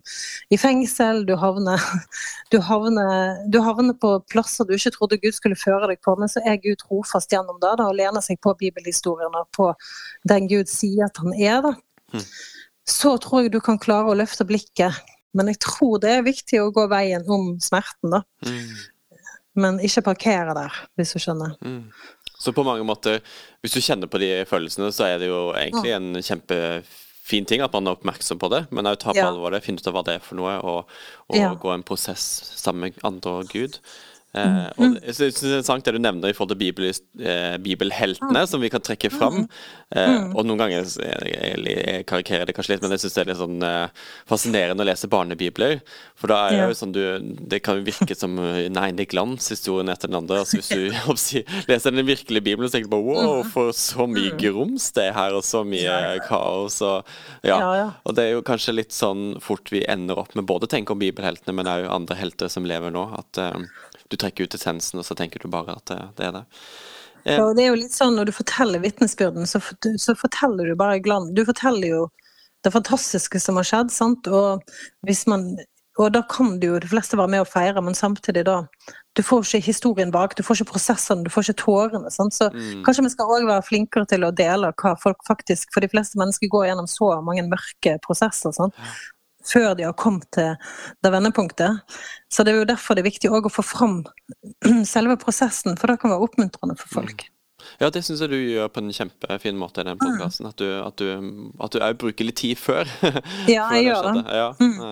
i 0.53 0.59
fengsel, 0.61 1.25
du 1.25 1.35
havner, 1.39 1.81
du 2.53 2.59
havner, 2.61 3.41
du 3.51 3.59
havner 3.65 3.97
på 3.97 4.17
plasser 4.31 4.67
du 4.69 4.75
ikke 4.77 4.95
trodde 4.97 5.21
Gud 5.21 5.37
skulle 5.37 5.59
føre 5.59 5.89
deg 5.91 6.01
på, 6.05 6.15
men 6.19 6.31
så 6.31 6.43
er 6.45 6.61
Gud 6.61 6.83
trofast 6.83 7.33
gjennom 7.33 7.59
det, 7.61 7.75
da, 7.79 7.89
og 7.89 7.97
lener 7.97 8.23
seg 8.25 8.41
på 8.43 8.53
bibelhistoriene, 8.59 9.45
på 9.55 9.71
den 10.29 10.49
Gud 10.51 10.69
sier 10.69 11.07
at 11.09 11.17
han 11.21 11.33
er. 11.33 11.61
da. 11.65 12.21
Så 12.87 13.15
tror 13.21 13.45
jeg 13.45 13.53
du 13.53 13.61
kan 13.63 13.79
klare 13.81 14.11
å 14.11 14.17
løfte 14.17 14.45
blikket. 14.47 14.97
Men 15.37 15.47
jeg 15.51 15.59
tror 15.63 15.99
det 16.03 16.09
er 16.17 16.25
viktig 16.27 16.59
å 16.61 16.71
gå 16.75 16.87
veien 16.91 17.27
om 17.31 17.53
smerten, 17.63 18.11
da. 18.17 18.23
Mm. 18.45 18.73
Men 19.61 19.79
ikke 19.83 20.03
parkere 20.05 20.53
der, 20.55 20.75
hvis 20.99 21.13
du 21.15 21.19
skjønner. 21.19 21.55
Mm. 21.63 21.85
Så 22.41 22.53
på 22.55 22.63
mange 22.65 22.83
måter, 22.87 23.19
hvis 23.61 23.75
du 23.75 23.81
kjenner 23.83 24.09
på 24.09 24.19
de 24.21 24.29
følelsene, 24.49 24.89
så 24.95 25.05
er 25.11 25.19
det 25.21 25.27
jo 25.29 25.51
egentlig 25.53 25.91
en 25.93 26.07
kjempefin 26.23 27.45
ting 27.47 27.61
at 27.61 27.73
man 27.75 27.87
er 27.87 27.97
oppmerksom 27.97 28.39
på 28.41 28.49
det, 28.49 28.63
men 28.71 28.87
òg 28.89 28.97
ta 28.99 29.11
på 29.13 29.19
Ja. 29.19 29.27
alvor 29.29 29.51
det, 29.53 29.61
finne 29.63 29.77
ut 29.77 29.87
av 29.87 29.93
hva 29.93 30.03
det 30.07 30.15
er 30.15 30.23
for 30.25 30.39
noe, 30.39 30.55
og, 30.63 30.89
og 31.29 31.35
Ja. 31.37 31.53
gå 31.53 31.73
en 31.73 31.83
prosess 31.83 32.23
sammen 32.57 32.89
med 32.89 33.03
andre 33.03 33.31
og 33.43 33.51
Gud. 33.51 33.77
Eh, 34.31 34.67
og 34.79 34.93
jeg 35.03 35.15
synes 35.17 35.39
det 35.41 35.49
er 35.49 35.57
interessant 35.57 35.87
det 35.87 35.93
du 35.97 35.99
nevner 35.99 36.31
i 36.31 36.35
forhold 36.35 36.53
til 36.53 36.61
bibel, 36.61 36.87
eh, 36.87 37.57
bibelheltene, 37.59 38.43
som 38.47 38.63
vi 38.63 38.69
kan 38.71 38.83
trekke 38.83 39.11
fram. 39.11 39.43
Eh, 39.91 40.29
og 40.31 40.45
noen 40.47 40.61
ganger 40.61 40.77
jeg, 40.77 41.09
jeg, 41.27 41.57
jeg 41.67 42.05
karikerer 42.07 42.47
det 42.47 42.55
kanskje 42.55 42.75
litt, 42.75 42.85
men 42.85 42.95
jeg 42.95 43.03
syns 43.03 43.17
det 43.17 43.23
er 43.25 43.31
litt 43.33 43.41
sånn 43.41 43.65
fascinerende 44.29 44.85
å 44.85 44.87
lese 44.87 45.09
barnebibler. 45.11 45.81
For 46.19 46.31
da 46.31 46.39
er 46.47 46.55
det 46.55 46.69
jo 46.71 46.79
sånn 46.79 46.95
du 46.95 47.01
Det 47.51 47.61
kan 47.63 47.79
jo 47.79 47.85
virke 47.87 48.15
som 48.15 48.37
nei, 48.37 48.87
en 48.91 49.01
er 49.01 49.09
glans, 49.09 49.49
historien 49.51 49.91
etter 49.91 50.11
den 50.11 50.19
andre. 50.21 50.41
Altså 50.45 50.61
Hvis 50.61 50.71
du 50.71 51.41
leser 51.71 51.95
den 51.95 52.07
virkelige 52.07 52.45
bibelen, 52.45 52.69
så 52.69 52.77
tenker 52.77 52.91
du 52.91 52.95
bare 52.95 53.07
wow, 53.09 53.43
for 53.51 53.75
så 53.75 54.07
mye 54.09 54.31
grums 54.39 54.89
det 54.95 55.09
er 55.09 55.17
her, 55.17 55.35
og 55.35 55.43
så 55.45 55.65
mye 55.67 56.21
kaos 56.27 56.79
og 56.85 57.07
ja. 57.47 57.59
Og 58.07 58.15
det 58.15 58.27
er 58.27 58.35
jo 58.37 58.45
kanskje 58.45 58.77
litt 58.77 58.95
sånn 58.95 59.35
fort 59.43 59.71
vi 59.73 59.83
ender 59.89 60.19
opp 60.21 60.35
med 60.37 60.47
både 60.47 60.67
å 60.67 60.71
tenke 60.71 60.93
om 60.93 61.01
bibelheltene, 61.01 61.55
men 61.57 61.69
òg 61.69 61.89
andre 61.91 62.17
helter 62.19 62.51
som 62.51 62.67
lever 62.67 62.93
nå. 62.93 63.03
At 63.17 63.39
du 64.11 64.17
trekker 64.19 64.47
ut 64.47 64.57
essensen, 64.57 64.99
og 65.01 65.07
så 65.07 65.17
tenker 65.17 65.41
du 65.41 65.49
bare 65.51 65.77
at 65.79 65.85
det, 65.89 65.99
det 66.19 66.27
er 66.27 66.37
det. 66.39 66.45
Eh. 67.25 67.39
Og 67.41 67.55
det 67.57 67.65
er 67.65 67.71
jo 67.71 67.81
litt 67.81 67.95
sånn 67.95 68.15
når 68.17 68.29
du 68.29 68.35
forteller 68.35 68.83
vitnesbyrden, 68.83 69.47
så, 69.49 69.61
så 70.01 70.15
forteller 70.17 70.71
du 70.71 70.77
bare 70.79 71.01
glans. 71.03 71.33
Du 71.37 71.43
forteller 71.47 71.87
jo 71.95 72.05
det 72.65 72.73
fantastiske 72.73 73.39
som 73.41 73.57
har 73.57 73.67
skjedd, 73.67 73.93
sant. 73.93 74.27
Og 74.29 74.61
man 75.31 75.53
og 75.99 76.13
da 76.15 76.21
kan 76.23 76.53
du 76.59 76.69
jo 76.69 76.79
de 76.79 76.87
fleste 76.87 77.17
være 77.19 77.33
med 77.33 77.43
og 77.43 77.49
feire, 77.51 77.81
men 77.83 77.97
samtidig 77.97 78.45
da 78.47 78.61
Du 79.11 79.19
får 79.27 79.43
ikke 79.43 79.65
historien 79.65 80.11
bak, 80.11 80.37
du 80.37 80.43
får 80.43 80.61
ikke 80.61 80.71
prosessene, 80.71 81.25
du 81.25 81.29
får 81.29 81.49
ikke 81.49 81.65
tårene. 81.65 82.09
Sant? 82.15 82.31
Så 82.33 82.47
Mm. 82.53 82.85
kanskje 82.85 83.03
vi 83.03 83.09
skal 83.09 83.27
òg 83.27 83.43
være 83.45 83.65
flinkere 83.67 84.07
til 84.07 84.23
å 84.23 84.31
dele 84.31 84.71
hva 84.71 84.95
folk 84.97 85.17
faktisk 85.27 85.67
For 85.73 85.81
de 85.81 85.89
fleste 85.89 86.15
mennesker 86.15 86.47
går 86.47 86.67
gjennom 86.69 86.87
så 86.87 87.21
mange 87.21 87.43
mørke 87.43 87.99
prosesser. 87.99 88.53
Sant? 88.53 88.73
Før 89.47 89.73
de 89.77 89.87
har 89.87 89.97
kommet 89.97 90.27
til 90.35 90.55
det 91.03 91.11
vendepunktet. 91.13 91.97
Så 92.31 92.45
det 92.45 92.53
er 92.53 92.61
jo 92.61 92.69
derfor 92.69 92.95
det 92.97 93.03
er 93.05 93.11
viktig 93.11 93.31
å 93.31 93.41
få 93.51 93.65
fram 93.65 94.01
selve 94.93 95.17
prosessen, 95.21 95.77
for 95.77 95.91
det 95.91 96.01
kan 96.01 96.13
være 96.13 96.27
oppmuntrende 96.29 96.77
for 96.79 97.01
folk. 97.01 97.27
Ja, 97.81 97.89
det 97.93 98.03
syns 98.05 98.21
jeg 98.23 98.31
du 98.31 98.37
gjør 98.37 98.69
på 98.73 98.81
en 98.81 98.93
kjempefin 98.93 99.57
måte 99.59 99.83
i 99.83 99.87
den 99.87 99.99
podkasten. 100.01 100.47
At 100.49 100.57
du 100.61 101.79
òg 101.81 101.97
bruker 102.01 102.27
litt 102.27 102.39
tid 102.41 102.59
før. 102.59 102.89
Ja, 103.49 103.67
jeg 103.75 103.87
gjør 103.89 104.07
det. 104.17 104.23
Ja. 104.37 104.47
ja. 104.57 104.91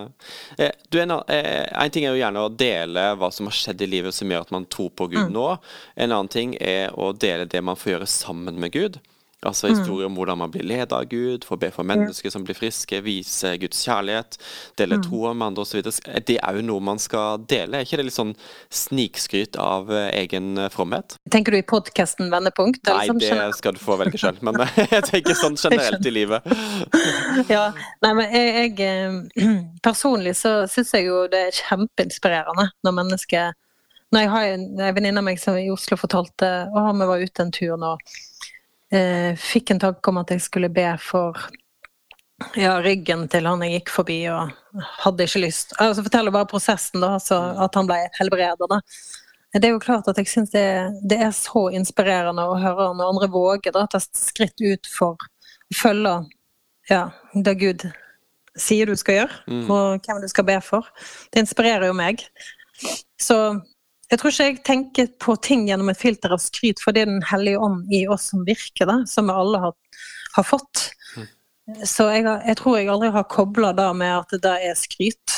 Eh, 0.58 0.72
Du, 0.90 1.00
en, 1.02 1.14
eh, 1.34 1.66
en 1.70 1.94
ting 1.94 2.06
er 2.06 2.16
jo 2.16 2.22
gjerne 2.22 2.46
å 2.46 2.52
dele 2.54 3.06
hva 3.20 3.32
som 3.34 3.50
har 3.50 3.58
skjedd 3.58 3.82
i 3.86 3.90
livet 3.90 4.16
som 4.16 4.30
gjør 4.32 4.48
at 4.48 4.54
man 4.56 4.68
tror 4.72 4.92
på 4.94 5.10
Gud 5.12 5.34
nå. 5.34 5.48
En 5.96 6.12
annen 6.12 6.32
ting 6.32 6.56
er 6.62 6.94
å 6.98 7.12
dele 7.14 7.50
det 7.50 7.62
man 7.66 7.80
får 7.80 7.96
gjøre 7.96 8.10
sammen 8.10 8.60
med 8.62 8.74
Gud. 8.76 9.00
Altså 9.48 9.70
historier 9.72 10.10
om 10.10 10.18
hvordan 10.20 10.38
man 10.42 10.52
blir 10.52 10.66
ledet 10.68 10.92
av 10.92 11.06
Gud, 11.08 11.46
får 11.48 11.60
be 11.62 11.70
for 11.72 11.88
mennesker 11.88 12.32
som 12.34 12.44
blir 12.44 12.58
friske, 12.58 12.98
vise 13.06 13.54
Guds 13.62 13.80
kjærlighet, 13.88 14.36
dele 14.76 14.98
troa 15.00 15.32
med 15.32 15.54
andre 15.54 15.64
osv. 15.64 15.80
Det 16.28 16.36
er 16.36 16.58
jo 16.58 16.64
noe 16.68 16.84
man 16.84 17.00
skal 17.00 17.46
dele. 17.48 17.80
Er 17.80 17.88
ikke 17.88 18.02
det 18.02 18.10
litt 18.10 18.18
sånn 18.18 18.34
snikskryt 18.68 19.56
av 19.56 19.94
eh, 19.96 20.10
egen 20.26 20.58
eh, 20.60 20.68
fromhet? 20.74 21.16
Tenker 21.32 21.56
du 21.56 21.60
i 21.62 21.64
podkasten 21.64 22.28
Vendepunkt? 22.34 22.82
Nei, 22.90 23.06
liksom, 23.08 23.22
det 23.24 23.56
skal 23.56 23.78
du 23.78 23.80
få 23.80 23.96
velge 24.02 24.20
sjøl. 24.20 24.42
Men 24.44 24.60
eh, 24.66 24.82
jeg 24.98 25.08
tenker 25.08 25.40
sånn 25.40 25.56
generelt 25.60 26.04
i 26.04 26.16
livet. 26.20 26.50
Ja, 27.50 27.70
nei, 28.04 28.12
men 28.18 28.34
jeg, 28.34 28.76
jeg 28.76 28.90
eh, 29.40 29.48
Personlig 29.86 30.36
så 30.40 30.66
syns 30.70 30.92
jeg 30.96 31.08
jo 31.08 31.24
det 31.32 31.46
er 31.48 31.56
kjempeinspirerende 31.56 32.66
når 32.86 32.96
mennesker 32.98 33.54
Når 34.14 34.26
jeg 34.26 34.32
har 34.34 34.48
en, 34.56 34.66
en 34.80 34.98
venninne 34.98 35.22
av 35.22 35.28
meg 35.28 35.40
som 35.42 35.58
i 35.58 35.70
Oslo 35.72 35.98
fortalte 36.00 36.50
Å, 36.68 36.84
vi 36.92 37.08
var 37.10 37.24
ute 37.24 37.46
en 37.46 37.54
tur 37.56 37.78
nå. 37.80 37.94
Eh, 38.92 39.36
fikk 39.38 39.72
en 39.74 39.82
tanke 39.82 40.10
om 40.10 40.18
at 40.22 40.32
jeg 40.34 40.42
skulle 40.42 40.72
be 40.74 40.88
for 41.04 41.38
ja, 42.58 42.80
ryggen 42.82 43.28
til 43.30 43.46
han 43.46 43.62
jeg 43.66 43.80
gikk 43.80 43.92
forbi, 43.94 44.20
og 44.32 44.84
hadde 45.04 45.28
ikke 45.28 45.44
lyst. 45.44 45.76
Altså 45.78 46.06
forteller 46.06 46.34
bare 46.34 46.50
prosessen, 46.50 47.02
da, 47.04 47.16
altså 47.20 47.40
at 47.66 47.78
han 47.78 47.90
ble 47.90 48.00
helbredende. 48.18 48.80
Det 49.54 49.66
er 49.66 49.74
jo 49.74 49.82
klart 49.82 50.08
at 50.10 50.18
jeg 50.22 50.30
syns 50.30 50.52
det, 50.54 50.66
det 51.10 51.18
er 51.26 51.32
så 51.34 51.68
inspirerende 51.74 52.46
å 52.46 52.58
høre 52.62 52.92
når 52.94 53.16
andre 53.16 53.30
våger 53.34 53.74
da, 53.74 53.88
ta 53.90 54.02
skritt 54.02 54.62
ut 54.62 54.90
for 54.94 55.18
å 55.18 55.78
følge 55.78 56.14
ja, 56.90 57.08
det 57.34 57.56
Gud 57.62 57.86
sier 58.60 58.90
du 58.90 58.96
skal 58.98 59.22
gjøre, 59.22 59.36
og 59.72 60.06
hvem 60.06 60.22
du 60.22 60.30
skal 60.30 60.46
be 60.48 60.58
for. 60.66 60.88
Det 61.34 61.44
inspirerer 61.44 61.90
jo 61.90 61.98
meg. 61.98 62.24
Så 63.22 63.38
jeg 64.10 64.20
tror 64.20 64.34
ikke 64.34 64.48
jeg 64.48 64.62
tenker 64.68 65.10
på 65.22 65.36
ting 65.46 65.68
gjennom 65.70 65.92
et 65.92 66.00
filter 66.00 66.34
av 66.34 66.42
skryt, 66.42 66.82
for 66.84 66.96
det 66.96 67.04
er 67.04 67.12
Den 67.12 67.26
hellige 67.30 67.60
ånd 67.62 67.92
i 67.94 68.06
oss 68.10 68.32
som 68.32 68.46
virker, 68.48 68.90
da, 68.90 69.02
som 69.10 69.30
vi 69.30 69.36
alle 69.38 69.62
har, 69.68 69.76
har 70.38 70.48
fått. 70.48 70.90
Så 71.86 72.08
jeg, 72.10 72.24
jeg 72.26 72.58
tror 72.58 72.80
jeg 72.80 72.90
aldri 72.90 73.12
har 73.14 73.28
kobla 73.30 73.70
det 73.78 73.86
med 74.00 74.16
at 74.16 74.34
det 74.42 74.56
er 74.72 74.78
skryt. 74.78 75.36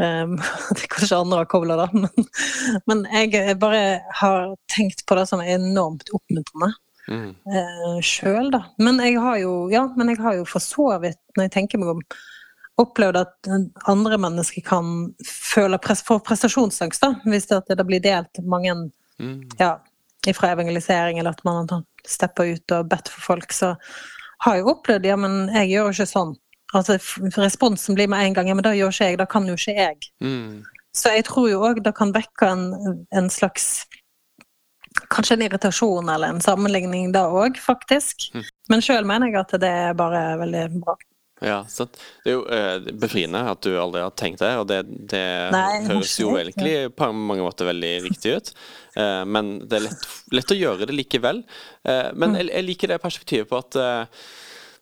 um, 0.00 0.38
det 0.72 0.86
er 0.86 0.92
kanskje 0.94 1.20
andre 1.20 1.42
har 1.42 1.50
kobla 1.52 1.76
det, 1.82 1.90
men, 2.02 2.30
men 2.88 3.04
jeg 3.12 3.58
bare 3.60 3.84
har 4.22 4.54
tenkt 4.72 5.04
på 5.04 5.18
det 5.20 5.28
som 5.28 5.44
enormt 5.44 6.12
oppmuntrende 6.16 6.72
Mm. 7.06 7.36
uh, 7.46 7.98
sjøl, 8.02 8.48
da. 8.50 8.64
Men 8.82 8.96
jeg 8.98 9.20
har 9.22 9.36
jo, 9.38 9.50
ja, 9.70 9.84
men 9.94 10.08
jeg 10.10 10.18
har 10.24 10.40
jo 10.40 10.46
for 10.48 10.58
så 10.58 10.88
vidt, 10.98 11.20
når 11.36 11.46
jeg 11.46 11.52
tenker 11.54 11.78
meg 11.78 11.92
om, 11.92 12.00
opplevd 12.80 13.16
at 13.22 13.48
andre 13.88 14.18
mennesker 14.20 14.64
kan 14.66 14.92
føle 15.24 15.78
press, 15.80 16.02
få 16.04 16.18
prestasjonsangst, 16.24 17.02
da, 17.02 17.14
hvis 17.24 17.48
det, 17.50 17.62
det 17.72 17.86
blir 17.88 18.02
delt 18.04 18.42
mange 18.44 18.74
Mm. 19.18 19.48
ja, 19.58 19.84
fra 20.34 20.50
evangelisering, 20.50 21.18
eller 21.18 21.30
at 21.30 21.44
man 21.44 21.68
steppa 22.08 22.44
ut 22.44 22.72
og 22.72 22.88
bedt 22.88 23.08
for 23.08 23.20
folk, 23.20 23.52
så 23.52 23.74
har 24.44 24.58
jeg 24.58 24.68
opplevd 24.68 25.06
ja, 25.06 25.16
men 25.16 25.46
jeg 25.54 25.70
gjør 25.70 25.88
jo 25.88 25.94
ikke 25.94 26.08
sånn. 26.10 26.32
Altså, 26.74 26.96
responsen 27.38 27.96
blir 27.96 28.10
med 28.10 28.24
en 28.24 28.34
gang 28.36 28.50
ja, 28.50 28.56
men 28.58 28.66
da 28.66 28.74
gjør 28.76 28.92
ikke 28.92 29.10
jeg, 29.10 29.20
da 29.20 29.26
kan 29.30 29.46
jo 29.48 29.54
ikke 29.56 29.76
jeg. 29.76 30.10
Mm. 30.20 30.64
Så 30.96 31.12
jeg 31.14 31.26
tror 31.28 31.48
jo 31.50 31.62
òg 31.64 31.82
det 31.84 31.94
kan 31.96 32.12
vekke 32.16 32.50
en, 32.50 32.66
en 33.14 33.30
slags 33.30 33.86
Kanskje 35.12 35.34
en 35.36 35.42
irritasjon 35.44 36.06
eller 36.08 36.32
en 36.32 36.38
sammenligning 36.40 37.10
da 37.12 37.26
òg, 37.28 37.58
faktisk. 37.60 38.30
Men 38.72 38.80
sjøl 38.80 39.04
mener 39.04 39.28
jeg 39.28 39.36
at 39.42 39.50
det 39.60 39.68
er 39.68 39.98
bare 39.98 40.22
veldig 40.40 40.62
bra. 40.80 40.94
Ja, 41.46 41.60
sant. 41.70 41.94
Det 42.24 42.32
er 42.32 42.34
jo 42.36 42.44
eh, 42.50 42.88
befriende 42.98 43.42
at 43.52 43.60
du 43.62 43.70
aldri 43.78 44.02
har 44.02 44.14
tenkt 44.18 44.42
det, 44.42 44.52
og 44.58 44.66
det, 44.70 44.80
det 45.12 45.22
Nei, 45.54 45.84
høres 45.86 46.16
jo 46.18 46.32
egentlig 46.40 46.72
på 46.98 47.08
mange 47.14 47.44
måter 47.46 47.68
veldig 47.70 47.92
riktig 48.08 48.32
ut. 48.40 48.50
Eh, 48.98 49.22
men 49.30 49.52
det 49.68 49.78
er 49.78 49.84
lett, 49.86 50.08
lett 50.34 50.54
å 50.56 50.58
gjøre 50.58 50.88
det 50.90 50.96
likevel. 50.98 51.44
Eh, 51.86 52.10
men 52.14 52.34
Mm. 52.34 52.40
jeg, 52.42 52.50
jeg 52.56 52.66
liker 52.72 52.92
det 52.94 52.98
perspektivet 53.04 53.48
på 53.52 53.60
at 53.62 53.78
eh, 53.78 54.26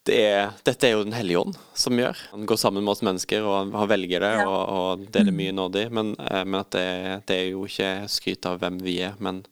det 0.04 0.16
er, 0.21 0.50
dette 0.68 0.85
er 0.85 0.90
jo 0.99 1.04
Den 1.06 1.14
hellige 1.16 1.40
ånd 1.40 1.54
som 1.80 1.97
gjør. 1.97 2.18
Han 2.35 2.42
går 2.49 2.59
sammen 2.61 2.85
med 2.85 2.92
oss 2.92 3.00
mennesker, 3.06 3.44
og 3.49 3.73
han, 3.73 3.88
velger 3.88 4.21
det, 4.21 4.33
Ja. 4.40 4.42
Mm. 4.44 4.50
og, 4.52 4.75
og 4.78 5.06
det 5.12 5.21
er 5.23 5.28
det 5.30 5.37
mye 5.38 5.54
nådig. 5.56 5.87
Men, 5.97 6.11
eh, 6.21 6.42
men 6.44 6.61
at 6.61 6.71
det, 6.76 6.88
det 7.28 7.38
er 7.42 7.49
jo 7.54 7.64
ikke 7.68 7.92
skryt 8.12 8.49
av 8.50 8.59
hvem 8.61 8.80
vi 8.85 8.99
er, 9.06 9.14
men 9.25 9.44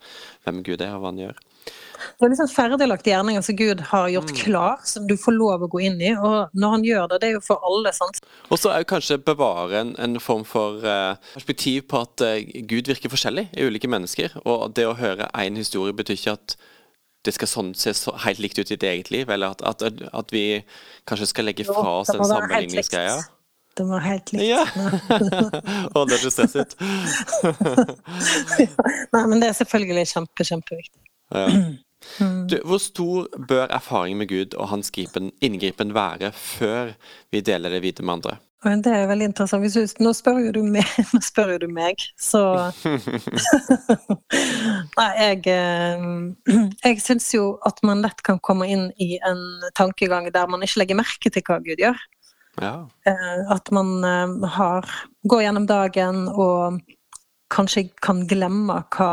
hvem 0.45 0.61
Gud 0.67 0.81
er, 0.85 0.93
og 0.97 1.01
hva 1.07 1.13
han 1.13 1.23
gjør. 1.27 1.41
Det 2.19 2.27
er 2.27 2.33
liksom 2.33 2.51
ferdiglagte 2.53 3.11
gjerninger 3.11 3.45
som 3.47 3.57
Gud 3.59 3.81
har 3.91 4.09
gjort 4.13 4.31
Mm. 4.33 4.39
klar, 4.45 4.77
som 4.85 5.07
du 5.07 5.17
får 5.17 5.33
lov 5.37 5.63
å 5.63 5.69
gå 5.69 5.81
inn 5.83 6.01
i. 6.01 6.13
Og 6.15 6.51
når 6.55 6.71
han 6.71 6.85
gjør 6.85 7.09
det, 7.09 7.21
det 7.21 7.29
er 7.29 7.33
jo 7.39 7.41
for 7.41 7.63
alle, 7.67 7.93
sant. 7.93 8.21
Og 8.51 8.59
så 8.59 8.71
er 8.73 8.83
jo 8.83 8.91
kanskje 8.95 9.19
bevare 9.19 9.81
en, 9.81 9.95
en 9.99 10.21
form 10.21 10.45
for 10.45 10.85
uh, 10.85 11.17
perspektiv 11.35 11.89
på 11.89 12.03
at 12.05 12.21
uh, 12.21 12.39
Gud 12.69 12.91
virker 12.91 13.11
forskjellig 13.13 13.49
i 13.53 13.67
ulike 13.67 13.89
mennesker. 13.89 14.39
Og 14.45 14.73
det 14.77 14.87
å 14.87 14.95
høre 14.99 15.31
én 15.35 15.57
historie 15.57 15.93
betyr 15.93 16.19
ikke 16.19 16.37
at 16.39 16.57
det 17.25 17.35
skal 17.37 17.49
sånn 17.49 17.75
se 17.79 17.93
så 17.95 18.17
helt 18.25 18.41
likt 18.43 18.59
ut 18.59 18.67
i 18.67 18.75
ditt 18.75 18.83
eget 18.83 19.11
liv, 19.15 19.31
eller 19.31 19.55
at, 19.55 19.63
at, 19.63 20.03
at 20.13 20.33
vi 20.35 20.65
kanskje 21.07 21.29
skal 21.31 21.47
legge 21.47 21.65
fra 21.69 22.01
oss 22.01 22.11
den 22.11 22.25
sammenligningsgreia. 22.25 23.21
Det 23.79 23.87
var 23.89 24.03
helt 24.05 24.33
likt. 24.35 24.45
Ja. 24.51 24.65
og 25.97 26.11
det 26.11 26.19
er 26.19 26.33
stresset. 26.35 26.75
Nei, 29.15 29.23
men 29.31 29.39
det 29.41 29.49
er 29.49 29.57
selvfølgelig 29.57 30.05
kjempe, 30.13 30.45
kjempeviktig. 30.51 31.01
Ja. 31.33 31.47
Du, 32.21 32.59
hvor 32.65 32.79
stor 32.83 33.29
bør 33.49 33.67
erfaring 33.71 34.19
med 34.19 34.29
Gud 34.29 34.55
og 34.59 34.69
hans 34.73 34.91
gripen, 34.95 35.31
inngripen 35.41 35.95
være 35.95 36.33
før 36.37 36.93
vi 37.33 37.41
deler 37.41 37.71
det 37.71 37.83
videre 37.85 38.05
med 38.07 38.15
andre? 38.21 38.39
Det 38.63 38.93
er 38.95 39.09
veldig 39.11 39.27
interessant. 39.27 39.65
Hvis 39.65 39.97
nå, 39.99 40.13
spør 40.15 40.39
jo 40.45 40.53
du 40.55 40.61
meg, 40.63 40.87
nå 41.15 41.21
spør 41.25 41.57
du 41.59 41.67
meg, 41.73 41.99
så 42.21 42.71
Nei, 44.99 45.09
jeg 45.19 45.43
eh, 45.51 46.05
Jeg 46.85 47.03
syns 47.03 47.27
jo 47.35 47.57
at 47.67 47.83
man 47.87 48.05
lett 48.07 48.23
kan 48.23 48.39
komme 48.39 48.69
inn 48.71 48.91
i 49.03 49.17
en 49.27 49.43
tankegang 49.79 50.31
der 50.31 50.47
man 50.51 50.63
ikke 50.63 50.85
legger 50.85 51.01
merke 51.03 51.33
til 51.33 51.43
hva 51.49 51.59
Gud 51.65 51.83
gjør. 51.83 51.99
Ja. 52.63 52.75
Eh, 53.09 53.43
At 53.51 53.71
man 53.75 53.97
eh, 54.07 54.49
har 54.55 54.87
går 55.27 55.43
gjennom 55.49 55.67
dagen 55.67 56.29
og 56.31 56.79
kanskje 57.53 57.87
kan 58.03 58.25
glemme 58.29 58.81
hva 58.97 59.13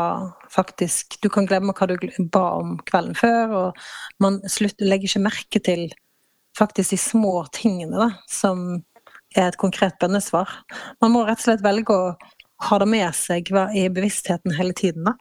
faktisk 0.50 1.18
Du 1.22 1.28
kan 1.30 1.46
glemme 1.46 1.74
hva 1.76 1.86
du 1.86 1.96
ba 2.32 2.46
om 2.58 2.78
kvelden 2.88 3.14
før, 3.14 3.52
og 3.54 3.82
man 4.22 4.40
slutter, 4.48 4.88
legger 4.88 5.10
ikke 5.10 5.26
merke 5.26 5.62
til 5.62 5.90
faktisk 6.58 6.90
de 6.90 6.98
små 6.98 7.34
tingene 7.54 8.00
da, 8.00 8.08
som 8.28 8.80
er 9.36 9.50
et 9.50 9.60
konkret 9.60 9.98
bønnesvar. 10.02 10.50
Man 11.00 11.14
må 11.14 11.22
rett 11.26 11.38
og 11.38 11.46
slett 11.46 11.62
velge 11.62 11.94
å 11.94 12.14
ha 12.66 12.78
det 12.82 12.88
med 12.90 13.14
seg 13.16 13.52
i 13.78 13.86
bevisstheten 13.92 14.56
hele 14.56 14.74
tiden. 14.76 15.06
da. 15.06 15.14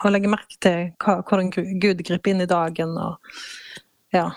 Og 0.00 0.10
legge 0.10 0.30
merke 0.30 0.58
til 0.60 0.90
hva, 1.02 1.20
hvordan 1.22 1.52
Gud 1.54 2.02
griper 2.02 2.32
inn 2.32 2.42
i 2.42 2.50
dagen. 2.50 2.96
og 2.98 3.22
ja. 4.12 4.30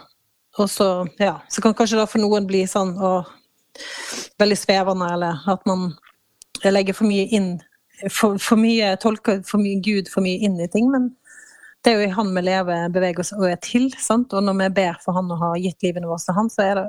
Og 0.59 0.69
så, 0.69 1.07
ja, 1.19 1.39
så 1.49 1.61
kan 1.61 1.73
kanskje 1.73 1.97
det 1.99 2.09
for 2.11 2.21
noen 2.21 2.47
bli 2.47 2.65
sånn 2.67 2.95
og 2.97 3.29
veldig 4.39 4.57
svevende, 4.59 5.09
eller 5.15 5.43
at 5.49 5.65
man 5.69 5.93
legger 6.65 6.97
for 6.97 7.07
mye 7.07 7.25
inn 7.35 7.53
for, 8.11 8.37
for 8.39 8.55
mye, 8.61 8.93
tolker 9.01 9.41
for 9.47 9.59
mye 9.61 9.81
Gud 9.83 10.07
for 10.11 10.23
mye 10.25 10.39
inn 10.45 10.59
i 10.63 10.67
ting. 10.71 10.87
Men 10.93 11.09
det 11.83 11.91
er 11.93 11.99
jo 12.01 12.07
i 12.09 12.13
Han 12.15 12.31
vi 12.35 12.41
lever, 12.43 12.89
beveger 12.95 13.19
oss 13.23 13.33
og 13.35 13.45
er 13.49 13.59
til. 13.63 13.89
sant? 13.99 14.33
Og 14.33 14.43
når 14.43 14.57
vi 14.63 14.69
ber 14.81 14.97
for 15.03 15.15
Han 15.19 15.31
og 15.31 15.39
har 15.43 15.59
gitt 15.63 15.83
livene 15.85 16.07
våre 16.09 16.23
til 16.23 16.35
Han, 16.37 16.49
så 16.53 16.65
er 16.65 16.79
det 16.81 16.87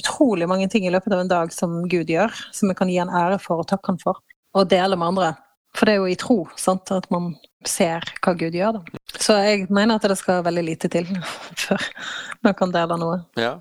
utrolig 0.00 0.46
mange 0.48 0.68
ting 0.70 0.86
i 0.86 0.90
løpet 0.94 1.12
av 1.12 1.20
en 1.24 1.28
dag 1.30 1.52
som 1.52 1.82
Gud 1.90 2.08
gjør, 2.10 2.32
som 2.54 2.70
vi 2.70 2.74
kan 2.78 2.88
gi 2.88 2.98
Han 3.02 3.10
ære 3.12 3.38
for 3.42 3.60
og 3.62 3.68
takke 3.70 3.90
Han 3.92 3.98
for, 4.02 4.20
og 4.56 4.68
dele 4.70 4.96
med 4.96 5.08
andre. 5.12 5.32
For 5.76 5.86
det 5.86 5.94
er 5.94 6.00
jo 6.02 6.10
i 6.10 6.18
tro 6.18 6.36
sant, 6.58 6.90
at 6.94 7.06
man 7.14 7.32
ser 7.68 8.02
hva 8.24 8.32
Gud 8.38 8.54
gjør. 8.56 8.78
da. 8.78 9.00
Så 9.20 9.36
jeg 9.44 9.66
mener 9.70 9.98
at 10.00 10.06
det 10.08 10.16
skal 10.18 10.42
veldig 10.46 10.64
lite 10.66 10.88
til 10.90 11.06
før 11.66 11.84
man 12.46 12.54
kan 12.58 12.72
dele 12.74 12.96
noe. 13.00 13.24
ja. 13.38 13.58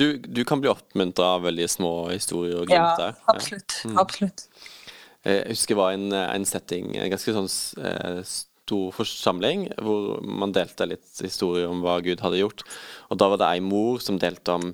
Du, 0.00 0.16
du 0.16 0.38
kan 0.48 0.56
bli 0.62 0.70
oppmuntra 0.72 1.34
av 1.34 1.42
veldig 1.44 1.66
små 1.68 1.88
historier 2.08 2.62
og 2.62 2.70
glimt 2.70 2.78
Ja, 2.80 2.94
der. 2.96 3.16
absolutt. 3.28 3.74
Absolutt. 4.00 4.46
Jeg 5.22 5.52
husker 5.52 5.76
det 5.76 5.82
var 5.82 5.94
en, 5.94 6.08
en 6.12 6.46
setting, 6.48 6.96
en 6.98 7.12
ganske 7.12 7.34
sånn 7.36 7.50
eh, 7.84 8.22
stor 8.26 8.92
forsamling, 8.96 9.68
hvor 9.78 10.18
man 10.24 10.54
delte 10.54 10.88
litt 10.90 11.22
historier 11.22 11.70
om 11.70 11.82
hva 11.84 12.00
Gud 12.02 12.22
hadde 12.24 12.40
gjort. 12.40 12.64
Og 13.10 13.20
da 13.20 13.28
var 13.30 13.42
det 13.42 13.50
ei 13.50 13.62
mor 13.64 14.02
som 14.02 14.18
delte 14.22 14.56
om 14.58 14.72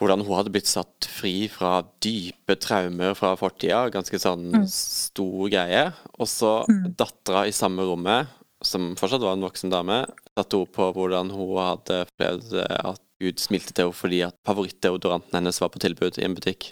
hvordan 0.00 0.24
hun 0.24 0.38
hadde 0.38 0.52
blitt 0.54 0.68
satt 0.70 1.04
fri 1.12 1.44
fra 1.52 1.82
dype 2.00 2.56
traumer 2.56 3.12
fra 3.18 3.34
fortida. 3.36 3.82
Ganske 3.92 4.20
sånn 4.20 4.62
stor 4.72 5.50
greie. 5.52 5.90
Og 6.16 6.30
så 6.30 6.54
dattera 6.96 7.44
i 7.48 7.52
samme 7.52 7.84
rommet, 7.84 8.32
som 8.64 8.94
fortsatt 8.96 9.24
var 9.24 9.36
en 9.36 9.44
voksen 9.44 9.72
dame, 9.72 10.02
satte 10.36 10.62
ord 10.62 10.72
på 10.72 10.88
hvordan 10.96 11.32
hun 11.36 11.52
hadde 11.60 12.02
opplevd 12.06 12.56
at 12.64 13.04
Gud 13.20 13.38
smilte 13.42 13.74
til 13.76 13.84
henne 13.90 13.96
fordi 14.00 14.18
at 14.24 14.34
favorittdeodoranten 14.48 15.34
hennes 15.36 15.58
var 15.60 15.68
på 15.74 15.80
tilbud 15.82 16.16
i 16.18 16.24
en 16.24 16.34
butikk. 16.36 16.70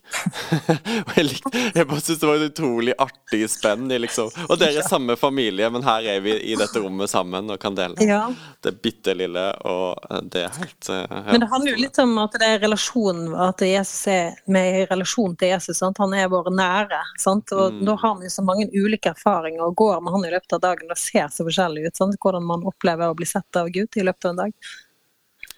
og 1.06 1.12
jeg, 1.18 1.24
likte, 1.28 1.62
jeg 1.76 1.86
bare 1.90 2.00
syntes 2.00 2.20
det 2.22 2.28
var 2.30 2.38
et 2.40 2.46
utrolig 2.52 2.94
artig 3.04 3.42
spenn. 3.52 3.84
i 3.92 3.98
Liksom. 4.00 4.30
Og 4.48 4.54
dere 4.60 4.80
er 4.80 4.88
samme 4.88 5.16
familie, 5.20 5.68
men 5.74 5.84
her 5.84 6.06
er 6.14 6.22
vi 6.24 6.36
i 6.52 6.54
dette 6.58 6.80
rommet 6.80 7.10
sammen 7.12 7.50
og 7.52 7.60
kan 7.60 7.76
dele 7.76 8.00
Ja. 8.08 8.22
det 8.64 8.74
bitte 8.84 9.12
lille, 9.18 9.44
og 9.68 10.00
eh, 10.10 10.22
det 10.32 10.44
er 10.46 10.56
helt 10.56 10.88
eh, 10.94 11.04
ja. 11.04 11.22
Men 11.28 11.44
det 11.44 11.50
handler 11.52 11.74
jo 11.76 11.82
litt 11.84 12.00
om 12.02 12.16
at 12.24 12.38
det 12.40 12.48
er 12.54 12.62
relasjonen, 12.64 13.34
at 13.48 13.60
Jesus 13.68 14.06
er 14.14 14.40
med 14.48 14.80
i 14.80 14.86
relasjon 14.90 15.36
til 15.40 15.52
Jesus. 15.52 15.78
Sant? 15.82 16.00
Han 16.00 16.16
er 16.16 16.30
vår 16.32 16.48
nære. 16.56 17.02
Sant? 17.20 17.52
Og 17.52 17.68
Mm. 17.78 17.84
da 17.84 17.94
har 18.00 18.14
vi 18.22 18.28
så 18.32 18.42
mange 18.42 18.64
ulike 18.72 19.10
erfaringer 19.12 19.60
og 19.66 19.74
går 19.76 20.00
med 20.02 20.12
han 20.14 20.24
i 20.24 20.30
løpet 20.32 20.54
av 20.56 20.60
dagen 20.64 20.90
og 20.90 20.96
ser 20.98 21.28
så 21.28 21.44
forskjellig 21.44 21.84
ut. 21.90 21.96
Sant? 22.00 22.16
Hvordan 22.22 22.46
man 22.48 22.64
opplever 22.66 23.10
å 23.12 23.16
bli 23.18 23.26
sett 23.28 23.56
av 23.60 23.68
Gud 23.74 23.96
i 24.00 24.04
løpet 24.06 24.24
av 24.24 24.30
en 24.32 24.40
dag. 24.46 24.52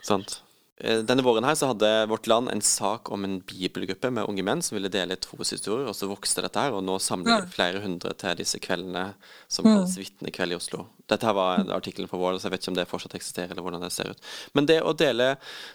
Sant. 0.03 0.41
Eh, 0.81 1.03
Denne 1.05 1.25
våren 1.25 1.45
her 1.45 1.57
så 1.59 1.71
hadde 1.71 1.89
Vårt 2.09 2.27
Land 2.31 2.51
en 2.53 2.63
sak 2.65 3.11
om 3.13 3.25
en 3.27 3.41
bibelgruppe 3.45 4.11
med 4.13 4.29
unge 4.31 4.45
menn 4.47 4.63
som 4.65 4.77
ville 4.79 4.91
dele 4.93 5.19
troshistorier, 5.21 5.89
og 5.91 5.97
så 5.97 6.09
vokste 6.09 6.45
dette 6.45 6.63
her, 6.63 6.73
og 6.77 6.85
nå 6.87 6.97
samler 7.03 7.45
de 7.45 7.53
flere 7.53 7.83
hundre 7.85 8.15
til 8.21 8.41
disse 8.41 8.61
kveldene 8.63 9.11
som 9.49 9.69
kalles 9.69 9.99
Vitnekveld 10.01 10.57
i 10.57 10.59
Oslo. 10.59 10.87
Dette 11.11 11.27
her 11.27 11.35
var 11.37 11.61
en 11.61 11.73
artikkelen 11.75 12.09
på 12.09 12.19
Vår, 12.21 12.39
så 12.39 12.49
jeg 12.49 12.55
vet 12.55 12.65
ikke 12.65 12.73
om 12.73 12.79
det 12.79 12.89
fortsatt 12.89 13.17
eksisterer, 13.19 13.53
eller 13.53 13.67
hvordan 13.67 13.85
det 13.85 13.93
ser 13.93 14.13
ut. 14.13 14.29
Men 14.55 14.67
det 14.71 14.81
å 14.83 14.97
dele 14.97 15.33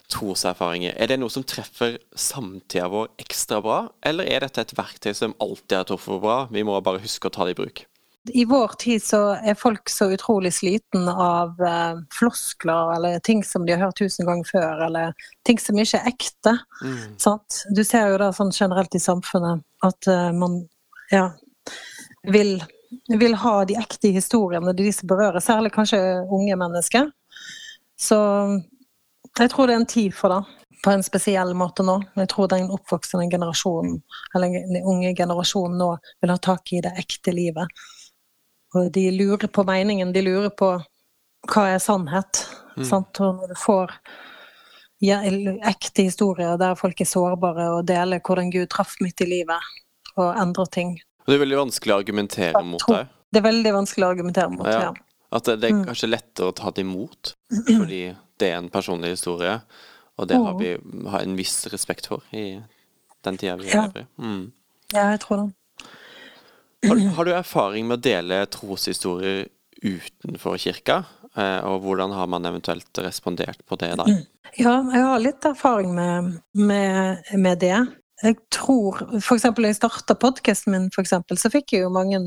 troserfaringer, 0.09 0.95
er 0.97 1.11
det 1.11 1.19
noe 1.19 1.33
som 1.33 1.43
treffer 1.43 1.99
samtida 2.15 2.87
vår 2.91 3.11
ekstra 3.21 3.61
bra, 3.61 3.81
eller 4.01 4.25
er 4.25 4.45
dette 4.47 4.63
et 4.63 4.77
verktøy 4.77 5.13
som 5.13 5.35
alltid 5.43 5.77
har 5.81 5.89
truffet 5.89 6.23
bra, 6.23 6.45
vi 6.49 6.63
må 6.63 6.79
bare 6.81 7.03
huske 7.03 7.27
å 7.27 7.35
ta 7.35 7.45
det 7.45 7.57
i 7.57 7.61
bruk? 7.61 7.85
I 8.33 8.45
vår 8.45 8.67
tid 8.81 9.03
så 9.03 9.19
er 9.37 9.57
folk 9.57 9.89
så 9.89 10.07
utrolig 10.15 10.53
sliten 10.53 11.09
av 11.09 11.61
eh, 11.61 11.97
floskler 12.17 12.95
eller 12.95 13.19
ting 13.19 13.43
som 13.45 13.65
de 13.65 13.75
har 13.75 13.83
hørt 13.85 13.99
tusen 13.99 14.25
ganger 14.25 14.47
før, 14.49 14.85
eller 14.87 15.27
ting 15.45 15.59
som 15.61 15.77
ikke 15.77 15.99
er 15.99 16.09
ekte. 16.09 16.55
Sant? 17.21 17.61
Du 17.75 17.83
ser 17.85 18.09
jo 18.09 18.21
det 18.21 18.31
sånn 18.37 18.53
generelt 18.55 18.97
i 18.97 19.03
samfunnet 19.03 19.61
at 19.85 20.09
eh, 20.09 20.31
man 20.33 20.63
ja, 21.13 21.27
vil, 22.33 22.57
vil 23.13 23.37
ha 23.45 23.55
de 23.69 23.77
ekte 23.77 24.13
historiene, 24.15 24.73
de 24.73 24.89
som 24.93 25.09
berører, 25.11 25.43
særlig 25.43 25.73
kanskje 25.75 26.01
unge 26.33 26.57
mennesker. 26.57 27.11
Så 27.99 28.19
jeg 29.37 29.51
tror 29.51 29.67
det 29.67 29.75
er 29.75 29.83
en 29.83 29.89
tid 29.89 30.15
for 30.15 30.33
det, 30.33 30.41
på 30.85 30.91
en 30.93 31.03
spesiell 31.05 31.53
måte 31.57 31.83
nå. 31.85 31.99
Jeg 32.17 32.29
tror 32.31 32.49
den 32.51 32.71
oppvoksende 32.73 33.27
generasjonen, 33.31 33.99
eller 34.35 34.57
den 34.65 34.85
unge 34.85 35.13
generasjonen 35.17 35.77
nå, 35.81 35.91
vil 36.21 36.33
ha 36.33 36.37
tak 36.41 36.73
i 36.73 36.81
det 36.85 36.93
ekte 37.01 37.33
livet. 37.35 37.85
Og 38.75 38.91
de 38.91 39.07
lurer 39.15 39.47
på 39.47 39.63
meningen, 39.67 40.11
de 40.13 40.21
lurer 40.25 40.51
på 40.51 40.73
hva 41.51 41.65
er 41.71 41.79
sannhet. 41.79 42.43
Sant? 42.83 43.19
Og 43.23 43.37
når 43.39 43.53
du 43.53 43.59
får 43.59 43.93
ja, 45.05 45.21
ekte 45.23 46.05
historier 46.07 46.57
der 46.59 46.75
folk 46.79 46.99
er 47.01 47.07
sårbare 47.07 47.69
og 47.77 47.85
deler 47.87 48.19
hvordan 48.23 48.51
Gud 48.51 48.67
traff 48.73 48.97
midt 49.03 49.23
i 49.23 49.29
livet 49.29 49.71
og 50.15 50.35
endrer 50.39 50.69
ting. 50.71 50.95
Det 51.25 51.35
er 51.37 51.41
veldig 51.41 51.57
vanskelig 51.63 51.93
å 51.95 51.99
argumentere 51.99 52.61
mot 52.63 52.83
det. 52.91 53.05
Det 53.31 53.41
er 53.41 53.47
veldig 53.47 53.73
vanskelig 53.75 54.05
å 54.05 54.11
argumentere 54.13 54.51
mot. 54.53 54.67
Ja. 54.69 54.89
Ja. 54.89 54.93
At 55.35 55.47
det, 55.49 55.57
det 55.63 55.71
er 55.71 55.81
kanskje 55.89 56.11
lettere 56.11 56.51
å 56.51 56.55
ta 56.55 56.71
det 56.71 56.85
imot, 56.85 57.33
fordi 57.67 58.03
det 58.39 58.51
er 58.51 58.59
en 58.59 58.69
personlig 58.71 59.15
historie, 59.15 59.57
og 60.15 60.29
det 60.29 60.37
har 60.39 60.55
vi 60.59 60.75
har 61.11 61.25
en 61.25 61.35
viss 61.35 61.65
respekt 61.73 62.07
for 62.11 62.23
i 62.31 62.61
den 63.25 63.39
tida 63.41 63.57
vi 63.59 63.71
Ja. 63.71 63.87
lever 63.87 64.05
i. 64.05 64.07
Mm. 64.21 64.45
ja, 64.93 65.09
jeg 65.15 65.19
tror 65.25 65.41
det. 65.41 65.47
Har, 66.87 67.01
har 67.17 67.27
du 67.27 67.33
erfaring 67.35 67.87
med 67.89 67.99
å 67.99 68.05
dele 68.05 68.45
troshistorier 68.51 69.45
utenfor 69.85 70.57
kirka, 70.61 71.01
eh, 71.35 71.59
og 71.67 71.83
hvordan 71.85 72.13
har 72.15 72.29
man 72.31 72.47
eventuelt 72.47 73.03
respondert 73.03 73.61
på 73.67 73.77
det 73.81 73.91
da? 73.99 74.07
Ja, 74.55 74.77
jeg 74.93 75.03
har 75.03 75.19
litt 75.19 75.45
erfaring 75.45 75.93
med, 75.97 76.39
med, 76.53 77.25
med 77.35 77.59
det. 77.59 77.75
Jeg 78.23 78.37
tror, 78.55 79.01
eksempel 79.19 79.67
da 79.67 79.73
jeg 79.73 79.81
starta 79.81 80.15
podkasten 80.15 80.71
min, 80.71 80.89
for 80.95 81.03
eksempel, 81.03 81.37
så 81.37 81.51
fikk 81.51 81.75
jeg 81.75 81.83
jo 81.83 81.91
mange 81.93 82.21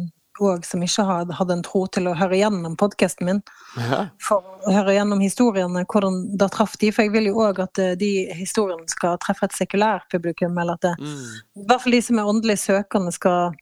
òg 0.44 0.66
som 0.66 0.83
ikke 0.85 1.05
hadde, 1.09 1.55
en 1.55 1.64
tro, 1.66 1.81
til 1.90 2.07
å 2.11 2.14
høre 2.18 2.38
gjennom 2.38 2.77
podkasten 2.79 3.27
min. 3.27 3.40
Ja. 3.75 4.05
For 4.23 4.44
å 4.68 4.75
høre 4.77 4.94
gjennom 4.94 5.23
historiene, 5.25 5.83
hvordan 5.90 6.21
det 6.38 6.51
traff 6.55 6.77
de. 6.79 6.92
For 6.94 7.07
jeg 7.07 7.14
vil 7.16 7.31
jo 7.31 7.40
òg 7.49 7.59
at 7.64 7.81
eh, 7.83 7.97
de 7.99 8.12
historiene 8.38 8.87
skal 8.90 9.18
treffe 9.23 9.49
et 9.49 9.57
sekulært 9.57 10.09
publikum, 10.12 10.59
eller 10.59 10.79
at 10.79 10.87
det, 10.87 10.94
Mm. 10.99 11.27
i 11.62 11.66
hvert 11.68 11.83
fall 11.83 11.97
de 11.97 12.03
som 12.03 12.18
er 12.18 12.31
åndelig 12.31 12.59
søkende, 12.62 13.12
skal, 13.14 13.57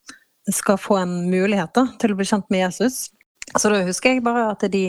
skal 0.55 0.79
få 0.79 1.01
en 1.01 1.15
mulighet 1.31 1.75
da, 1.75 1.89
til 2.01 2.15
å 2.15 2.19
bli 2.19 2.27
kjent 2.29 2.49
med 2.53 2.67
Jesus. 2.67 3.07
Så 3.55 3.71
da 3.71 3.79
husker 3.87 4.11
jeg 4.17 4.25
bare 4.27 4.49
at 4.51 4.65
de 4.73 4.83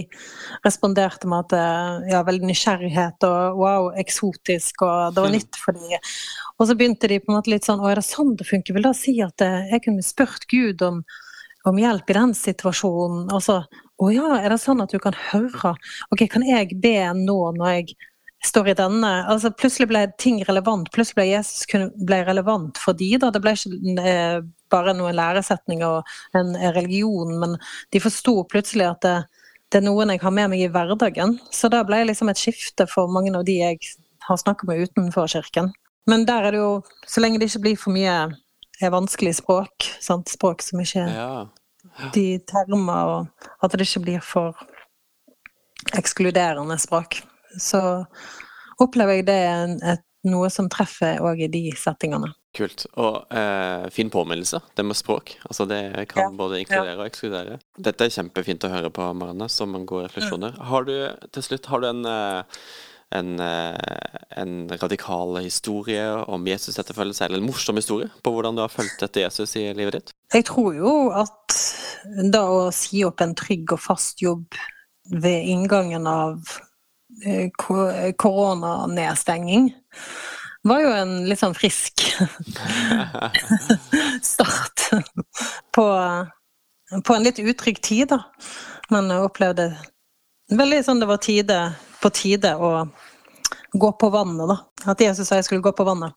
responderte 0.65 1.29
med 1.29 1.45
at 1.45 1.53
eh, 1.53 2.07
ja, 2.15 2.23
veldig 2.25 2.49
nysgjerrighet 2.49 3.25
og 3.27 3.59
wow, 3.61 3.91
eksotisk, 4.01 4.81
og 4.81 5.13
det 5.13 5.23
var 5.23 5.33
nytt 5.35 5.59
for 5.61 5.77
dem. 5.77 6.09
Og 6.57 6.65
så 6.65 6.75
begynte 6.77 7.09
de 7.11 7.19
på 7.21 7.31
en 7.31 7.37
måte 7.37 7.53
litt 7.53 7.67
sånn 7.67 7.83
Å, 7.83 7.91
er 7.91 8.01
det 8.01 8.07
sånn 8.07 8.33
det 8.39 8.49
funker? 8.49 8.73
Vil 8.73 8.89
da 8.89 8.95
si 8.97 9.13
at 9.23 9.45
eh, 9.45 9.69
jeg 9.75 9.85
kunne 9.85 10.05
spurt 10.05 10.49
Gud 10.49 10.81
om, 10.85 11.03
om 11.69 11.79
hjelp 11.79 12.09
i 12.09 12.17
den 12.17 12.33
situasjonen? 12.37 13.29
Og 13.29 13.45
så 13.45 13.61
å 13.97 14.11
ja, 14.13 14.35
er 14.41 14.53
det 14.53 14.59
sånn 14.61 14.81
at 14.81 14.93
du 14.93 14.99
kan 15.01 15.15
høre? 15.29 15.75
Ok, 16.13 16.25
kan 16.33 16.45
jeg 16.45 16.81
be 16.81 16.97
nå 17.17 17.37
når 17.57 17.71
jeg 17.75 17.95
står 18.45 18.71
i 18.71 18.77
denne 18.77 19.11
altså 19.29 19.49
Plutselig 19.57 19.89
ble 19.89 20.03
ting 20.21 20.41
relevant. 20.49 20.89
Plutselig 20.93 21.21
ble 21.21 21.29
Jesus 21.31 21.93
ble 22.09 22.23
relevant 22.25 22.77
for 22.81 22.97
de 22.97 23.13
da. 23.21 23.31
Det 23.33 23.41
ble 23.41 23.53
ikke 23.57 24.01
eh, 24.01 24.41
bare 24.73 24.95
noen 24.97 25.15
læresetninger 25.17 25.99
og 25.99 26.37
en 26.37 26.55
religion, 26.75 27.33
men 27.41 27.57
de 27.93 28.01
forsto 28.03 28.39
plutselig 28.51 28.87
at 28.89 29.01
det, 29.05 29.15
det 29.71 29.81
er 29.81 29.87
noen 29.87 30.13
jeg 30.13 30.23
har 30.23 30.33
med 30.35 30.53
meg 30.53 30.63
i 30.63 30.71
hverdagen. 30.71 31.37
Så 31.51 31.71
da 31.71 31.83
ble 31.87 32.05
liksom 32.07 32.31
et 32.31 32.41
skifte 32.41 32.87
for 32.91 33.11
mange 33.11 33.33
av 33.35 33.45
de 33.47 33.59
jeg 33.59 33.79
har 34.27 34.39
snakket 34.39 34.69
med 34.69 34.87
utenfor 34.87 35.27
kirken. 35.31 35.71
Men 36.07 36.25
der 36.27 36.47
er 36.47 36.55
det 36.55 36.61
jo, 36.61 36.81
så 37.07 37.23
lenge 37.23 37.39
det 37.39 37.49
ikke 37.51 37.65
blir 37.65 37.79
for 37.79 37.95
mye 37.95 38.17
er 38.81 38.93
vanskelig 38.93 39.35
språk, 39.39 39.87
sant? 40.03 40.29
språk 40.29 40.61
som 40.61 40.81
ikke 40.81 41.05
ja. 41.09 41.47
de 42.13 42.25
termer, 42.47 43.13
og 43.13 43.63
at 43.63 43.73
det 43.73 43.87
ikke 43.87 44.03
blir 44.05 44.23
for 44.23 44.57
ekskluderende 45.97 46.77
språk, 46.81 47.21
så 47.59 47.81
opplever 48.81 49.19
jeg 49.19 49.27
det 49.29 49.39
en, 49.49 49.77
et, 49.81 50.03
noe 50.29 50.49
som 50.53 50.69
treffer 50.71 51.21
òg 51.23 51.45
i 51.45 51.49
de 51.51 51.63
settingene. 51.77 52.31
Kult. 52.57 52.87
Og 52.97 53.27
eh, 53.33 53.85
fin 53.93 54.09
påminnelse, 54.13 54.59
det 54.75 54.85
med 54.87 54.97
språk. 54.97 55.35
Altså 55.49 55.67
Det 55.69 55.81
kan 56.09 56.23
Ja, 56.23 56.29
både 56.37 56.61
inkludere 56.63 56.97
og 56.97 57.05
ekskludere. 57.05 57.59
Dette 57.77 58.07
er 58.07 58.13
kjempefint 58.13 58.65
å 58.65 58.73
høre 58.73 58.89
på, 58.93 59.05
Marianne, 59.13 59.49
som 59.51 59.75
en 59.77 59.85
god 59.85 60.07
refleksjoner. 60.07 60.57
Har 60.71 60.87
du 60.87 60.95
til 61.35 61.45
slutt 61.45 61.69
har 61.69 61.83
du 61.83 61.87
en, 61.89 62.05
eh, 62.05 62.43
en, 63.11 63.39
eh, 63.39 63.75
en 64.41 64.69
radikal 64.81 65.37
historie 65.37 66.07
om 66.27 66.47
Jesus 66.47 66.79
etterfølgelse, 66.79 67.25
eller 67.25 67.37
en 67.37 67.45
morsom 67.45 67.75
historie 67.75 68.09
på 68.23 68.33
hvordan 68.33 68.55
du 68.55 68.61
har 68.61 68.73
fulgt 68.73 69.03
etter 69.03 69.27
Jesus 69.27 69.55
i 69.55 69.73
livet 69.73 69.93
ditt? 69.99 70.11
Jeg 70.33 70.45
tror 70.49 70.73
jo 70.75 71.11
at 71.11 71.53
da 72.31 72.41
å 72.49 72.73
si 72.73 73.03
opp 73.05 73.21
en 73.21 73.35
trygg 73.35 73.71
og 73.75 73.79
fast 73.79 74.21
jobb 74.21 74.45
ved 75.11 75.47
inngangen 75.47 76.07
av 76.07 76.41
eh, 77.23 77.49
koronanedstenging 77.57 79.73
var 80.67 80.81
jo 80.83 80.91
en 80.91 81.13
litt 81.29 81.39
sånn 81.39 81.55
frisk 81.55 82.01
start 84.31 84.87
på, 85.75 85.85
på 87.07 87.15
en 87.15 87.27
litt 87.27 87.39
utrygg 87.39 87.79
tid, 87.83 88.11
da. 88.11 88.23
Men 88.93 89.11
jeg 89.11 89.27
opplevde 89.27 89.71
veldig 90.55 90.83
sånn 90.85 91.03
det 91.03 91.09
var 91.09 91.19
tide, 91.23 91.59
på 92.01 92.11
tide 92.15 92.53
å 92.55 92.87
gå 93.73 93.91
på 93.99 94.09
vannet, 94.13 94.47
da. 94.49 94.57
At 94.91 95.01
Jesus 95.01 95.27
sa 95.27 95.39
jeg 95.39 95.47
skulle 95.47 95.65
gå 95.65 95.73
på 95.75 95.85
vannet. 95.87 96.15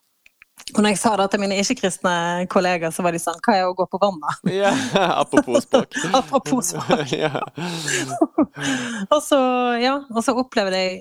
Og 0.76 0.84
når 0.84 0.92
jeg 0.92 1.00
sa 1.00 1.14
det 1.18 1.26
til 1.32 1.40
mine 1.42 1.56
ikke-kristne 1.58 2.12
kollegaer, 2.52 2.92
så 2.94 3.02
var 3.02 3.16
de 3.16 3.20
sånn 3.22 3.40
Hva 3.42 3.54
er 3.56 3.66
å 3.66 3.74
gå 3.74 3.86
på 3.90 3.98
vannet? 4.02 4.42
ja, 4.60 4.70
apropos 5.16 5.64
språk. 5.64 5.96
Apropos 6.18 6.74
språk. 6.74 7.14
ja. 7.16 7.40
Og 9.08 9.22
så, 9.24 9.40
ja, 9.82 9.96
og 10.12 10.22
så 10.26 10.36
opplevde 10.38 10.78
jeg 10.78 11.00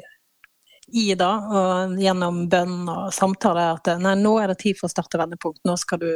i 0.93 1.13
da, 1.17 1.29
og 1.49 1.99
gjennom 2.01 2.43
bønn 2.51 2.89
og 2.89 3.13
samtale, 3.15 3.69
at 3.77 3.91
nei, 4.01 4.15
nå 4.19 4.35
er 4.41 4.51
det 4.51 4.59
tid 4.63 4.79
for 4.79 4.89
å 4.89 4.93
starte 4.93 5.19
vendepunkt. 5.21 5.61
Nå 5.67 5.75
skal 5.79 6.01
du 6.01 6.11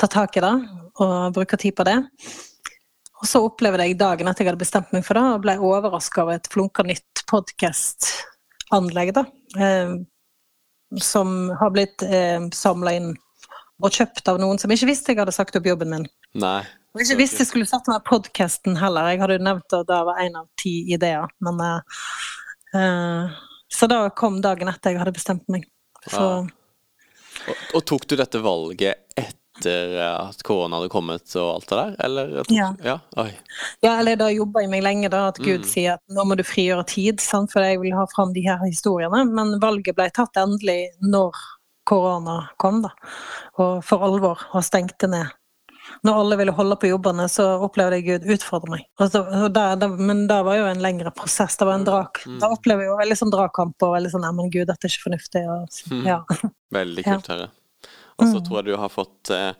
ta 0.00 0.08
tak 0.10 0.36
i 0.38 0.44
det, 0.44 0.54
og 1.02 1.34
bruke 1.36 1.58
tid 1.60 1.76
på 1.78 1.86
det. 1.86 1.98
Og 3.22 3.28
så 3.30 3.40
opplevde 3.46 3.86
jeg 3.86 3.98
dagen 4.00 4.28
etter 4.28 4.44
jeg 4.44 4.52
hadde 4.52 4.62
bestemt 4.64 4.94
meg 4.94 5.04
for 5.06 5.18
det, 5.18 5.24
og 5.34 5.44
ble 5.44 5.58
overraska 5.62 6.24
over 6.24 6.38
et 6.38 6.50
flunka 6.52 6.84
nytt 6.86 7.24
podkastanlegg, 7.30 9.14
da. 9.16 9.26
Eh, 9.56 9.94
som 11.00 11.36
har 11.58 11.72
blitt 11.74 12.04
eh, 12.06 12.42
samla 12.54 12.92
inn 12.98 13.14
og 13.82 13.90
kjøpt 13.90 14.28
av 14.30 14.38
noen 14.38 14.60
som 14.60 14.70
ikke 14.70 14.86
visste 14.86 15.12
jeg 15.12 15.18
hadde 15.18 15.34
sagt 15.34 15.56
opp 15.58 15.66
jobben 15.66 15.90
min. 15.90 16.04
Nei. 16.38 16.60
Og 16.94 17.02
ikke 17.02 17.18
visste 17.18 17.42
jeg 17.42 17.50
skulle 17.50 17.66
starte 17.66 17.90
med 17.90 18.04
podkasten 18.06 18.76
heller. 18.78 19.08
Jeg 19.10 19.22
hadde 19.22 19.38
jo 19.38 19.46
nevnt 19.48 19.74
at 19.74 19.88
det 19.88 20.02
var 20.06 20.20
én 20.22 20.36
av 20.38 20.46
ti 20.60 20.76
ideer. 20.94 21.26
Men 21.42 21.58
eh, 21.64 22.04
eh, 22.78 23.40
Så 23.72 23.86
da 23.90 24.08
kom 24.10 24.40
dagen 24.44 24.68
etter 24.68 24.92
jeg 24.94 25.00
hadde 25.02 25.12
bestemt 25.16 25.48
meg. 25.48 25.64
Så 26.08 26.20
Ja. 26.20 26.44
Og, 27.48 27.56
og 27.74 27.82
tok 27.84 28.04
du 28.06 28.14
dette 28.16 28.38
valget 28.40 29.00
etter 29.18 29.96
at 30.00 30.42
korona 30.46 30.78
hadde 30.78 30.88
kommet 30.92 31.34
og 31.36 31.48
alt 31.56 31.66
det 31.68 31.78
der, 31.80 31.96
eller? 32.06 32.30
Tok, 32.44 32.52
Ja. 32.54 32.68
ja. 32.84 32.98
Ja, 33.82 33.98
eller 33.98 34.16
da 34.16 34.28
jobba 34.30 34.62
jeg 34.62 34.70
meg 34.70 34.82
lenge, 34.86 35.10
da, 35.10 35.28
at 35.28 35.38
Gud 35.42 35.60
Mm. 35.64 35.68
sier 35.68 35.92
at 35.94 36.00
nå 36.08 36.24
må 36.24 36.36
du 36.36 36.42
frigjøre 36.46 36.86
tid, 36.86 37.20
sant? 37.20 37.50
for 37.52 37.60
jeg 37.62 37.80
vil 37.80 37.92
ha 37.92 38.06
fram 38.14 38.32
de 38.32 38.40
her 38.46 38.58
historiene. 38.64 39.24
Men 39.34 39.58
valget 39.60 39.96
ble 39.96 40.08
tatt 40.14 40.34
endelig 40.36 40.88
når 41.02 41.34
korona 41.86 42.48
kom, 42.58 42.82
da. 42.82 42.90
Og 43.58 43.82
for 43.84 43.98
alvor, 44.06 44.38
og 44.54 44.62
stengte 44.64 45.08
ned. 45.10 45.26
Når 46.04 46.18
alle 46.20 46.36
ville 46.40 46.52
holde 46.56 46.76
på 46.80 46.88
jobbene, 46.88 47.26
så 47.28 47.46
opplevde 47.64 47.98
jeg 48.00 48.06
Gud 48.22 48.30
utfordre 48.36 48.70
meg. 48.72 48.86
Og 49.00 49.10
så, 49.12 49.20
og 49.24 49.50
der, 49.54 49.74
der, 49.80 49.88
men 49.98 50.26
det 50.30 50.38
var 50.46 50.56
jo 50.56 50.68
en 50.70 50.80
lengre 50.84 51.12
prosess. 51.14 51.56
Det 51.60 51.66
var 51.68 51.74
en 51.80 51.84
drak. 51.88 52.22
Mm. 52.26 52.38
Da 52.40 52.48
opplever 52.54 52.86
jeg 52.86 52.92
jo 52.92 53.00
veldig 53.02 53.18
sånn 53.20 53.32
dragkamp 53.34 53.84
og 53.88 53.92
veldig 53.98 54.12
sånn 54.14 54.24
Nei, 54.24 54.32
men 54.38 54.50
Gud, 54.54 54.66
dette 54.70 54.88
er 54.88 54.94
ikke 54.94 55.06
fornuftig. 55.10 55.44
Og, 55.44 55.82
Mm. 55.92 56.06
ja. 56.12 56.20
Veldig 56.72 57.04
kult 57.04 57.28
Herre. 57.34 57.50
Og 58.14 58.28
så 58.30 58.38
Mm. 58.38 58.44
tror 58.46 58.56
jeg 58.60 58.64
du 58.70 58.76
har 58.78 58.88
fått 58.94 59.30
eh, 59.34 59.52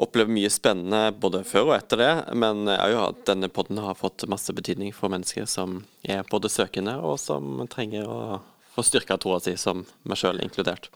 opplevd 0.00 0.30
mye 0.32 0.48
spennende 0.50 1.00
både 1.20 1.42
før 1.44 1.66
og 1.68 1.74
etter 1.76 2.00
det, 2.00 2.34
men 2.34 2.64
har 2.66 2.88
jo 2.94 3.02
at 3.10 3.24
denne 3.28 3.50
podden 3.52 3.76
har 3.84 3.94
fått 3.94 4.24
masse 4.26 4.50
betydning 4.56 4.94
for 4.96 5.12
mennesker 5.12 5.44
som 5.46 5.82
er 6.08 6.22
både 6.30 6.48
søkende, 6.48 6.96
og 7.04 7.18
som 7.20 7.60
trenger 7.68 8.08
å 8.08 8.40
få 8.80 8.86
styrka 8.88 9.20
troa 9.20 9.38
si, 9.44 9.54
som 9.60 9.84
meg 10.08 10.18
sjøl 10.20 10.40
inkludert. 10.44 10.90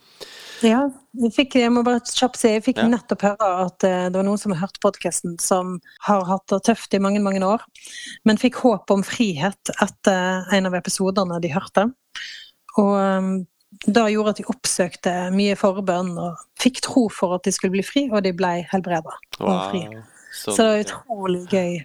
Ja, 0.63 0.85
jeg, 1.19 1.31
fikk, 1.35 1.57
jeg 1.59 1.71
må 1.73 1.81
bare 1.83 1.99
kjapt 2.07 2.39
si, 2.39 2.53
jeg 2.53 2.63
fikk 2.63 2.79
Ja. 2.79 2.87
nettopp 2.87 3.25
høre 3.27 3.49
at 3.65 3.83
eh, 3.83 4.05
det 4.07 4.15
var 4.15 4.27
noen 4.27 4.39
som 4.39 4.53
har 4.55 4.63
hørt 4.65 4.79
podkasten 4.83 5.35
som 5.43 5.79
har 6.07 6.23
hatt 6.29 6.45
det 6.53 6.61
tøft 6.69 6.95
i 6.95 7.01
mange, 7.03 7.19
mange 7.23 7.41
år, 7.43 7.63
men 8.23 8.39
fikk 8.39 8.61
håp 8.63 8.93
om 8.95 9.03
frihet 9.03 9.73
etter 9.83 10.47
en 10.55 10.69
av 10.69 10.77
episodene 10.79 11.41
de 11.43 11.51
hørte. 11.51 11.89
Og 12.79 12.93
um, 12.95 13.29
det 13.85 14.05
gjorde 14.13 14.31
at 14.31 14.39
de 14.39 14.47
oppsøkte 14.51 15.13
mye 15.35 15.55
forbønn 15.59 16.13
og 16.21 16.39
fikk 16.61 16.81
tro 16.87 17.05
for 17.11 17.35
at 17.35 17.43
de 17.47 17.51
skulle 17.55 17.75
bli 17.75 17.83
fri, 17.83 18.05
og 18.11 18.23
de 18.23 18.31
ble 18.35 18.57
helbreda 18.71 19.15
og 19.43 19.55
fri. 19.71 19.83
Så, 20.31 20.55
Så 20.55 20.57
det 20.63 20.71
var 20.71 20.83
utrolig 20.85 21.43
gøy 21.51 21.77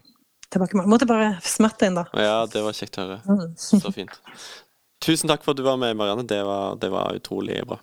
tilbakemelding. 0.51 0.91
Måtte 0.91 1.07
bare 1.11 1.33
smette 1.47 1.87
inn, 1.87 1.99
da. 1.99 2.07
Ja, 2.19 2.47
det 2.51 2.63
var 2.65 2.75
kjekt 2.75 2.99
å 2.99 3.07
høre. 3.07 3.21
Mm. 3.27 3.53
Så 3.59 3.93
fint. 3.95 4.15
Tusen 5.01 5.31
takk 5.33 5.45
for 5.45 5.55
at 5.55 5.61
du 5.61 5.65
var 5.65 5.79
med, 5.81 5.97
Marianne. 5.97 6.27
Det 6.29 6.43
var, 6.45 6.77
det 6.77 6.91
var 6.93 7.17
utrolig 7.17 7.63
bra. 7.65 7.81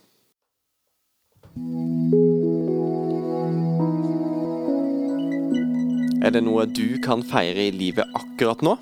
Er 6.22 6.34
det 6.34 6.44
noe 6.46 6.66
du 6.70 6.98
kan 7.02 7.24
feire 7.26 7.68
i 7.68 7.74
livet 7.74 8.06
akkurat 8.18 8.62
nå? 8.62 8.76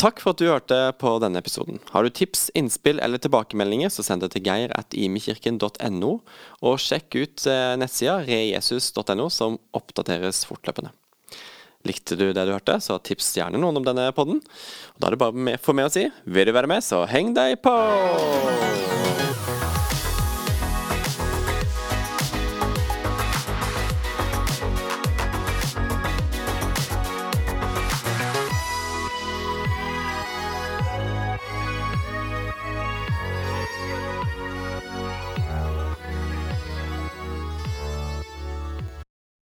Takk 0.00 0.22
for 0.22 0.32
at 0.32 0.40
du 0.40 0.46
hørte 0.48 0.78
på 1.00 1.12
denne 1.20 1.42
episoden. 1.42 1.80
Har 1.90 2.06
du 2.06 2.10
tips, 2.14 2.46
innspill 2.56 3.02
eller 3.04 3.20
tilbakemeldinger, 3.20 3.90
så 3.92 4.04
send 4.06 4.24
det 4.24 4.30
til 4.32 4.46
geir.imekirken.no, 4.46 6.12
og 6.64 6.80
sjekk 6.80 7.18
ut 7.18 7.44
eh, 7.50 7.74
nettsida 7.76 8.22
rejesus.no, 8.24 9.28
som 9.28 9.58
oppdateres 9.76 10.46
fortløpende. 10.48 10.94
Likte 11.88 12.16
du 12.18 12.26
det 12.36 12.44
du 12.44 12.52
hørte, 12.52 12.76
så 12.84 12.98
tips 13.00 13.32
gjerne 13.38 13.60
noen 13.60 13.80
om 13.80 13.86
denne 13.86 14.10
podden. 14.16 14.42
Og 14.94 15.00
da 15.00 15.08
er 15.08 15.16
det 15.16 15.22
bare 15.22 15.56
for 15.62 15.76
meg 15.76 15.88
å 15.88 15.94
si 15.94 16.08
vil 16.28 16.50
du 16.50 16.56
være 16.56 16.70
med, 16.70 16.84
så 16.84 17.06
heng 17.08 17.32
deg 17.36 17.56
på! 17.64 19.09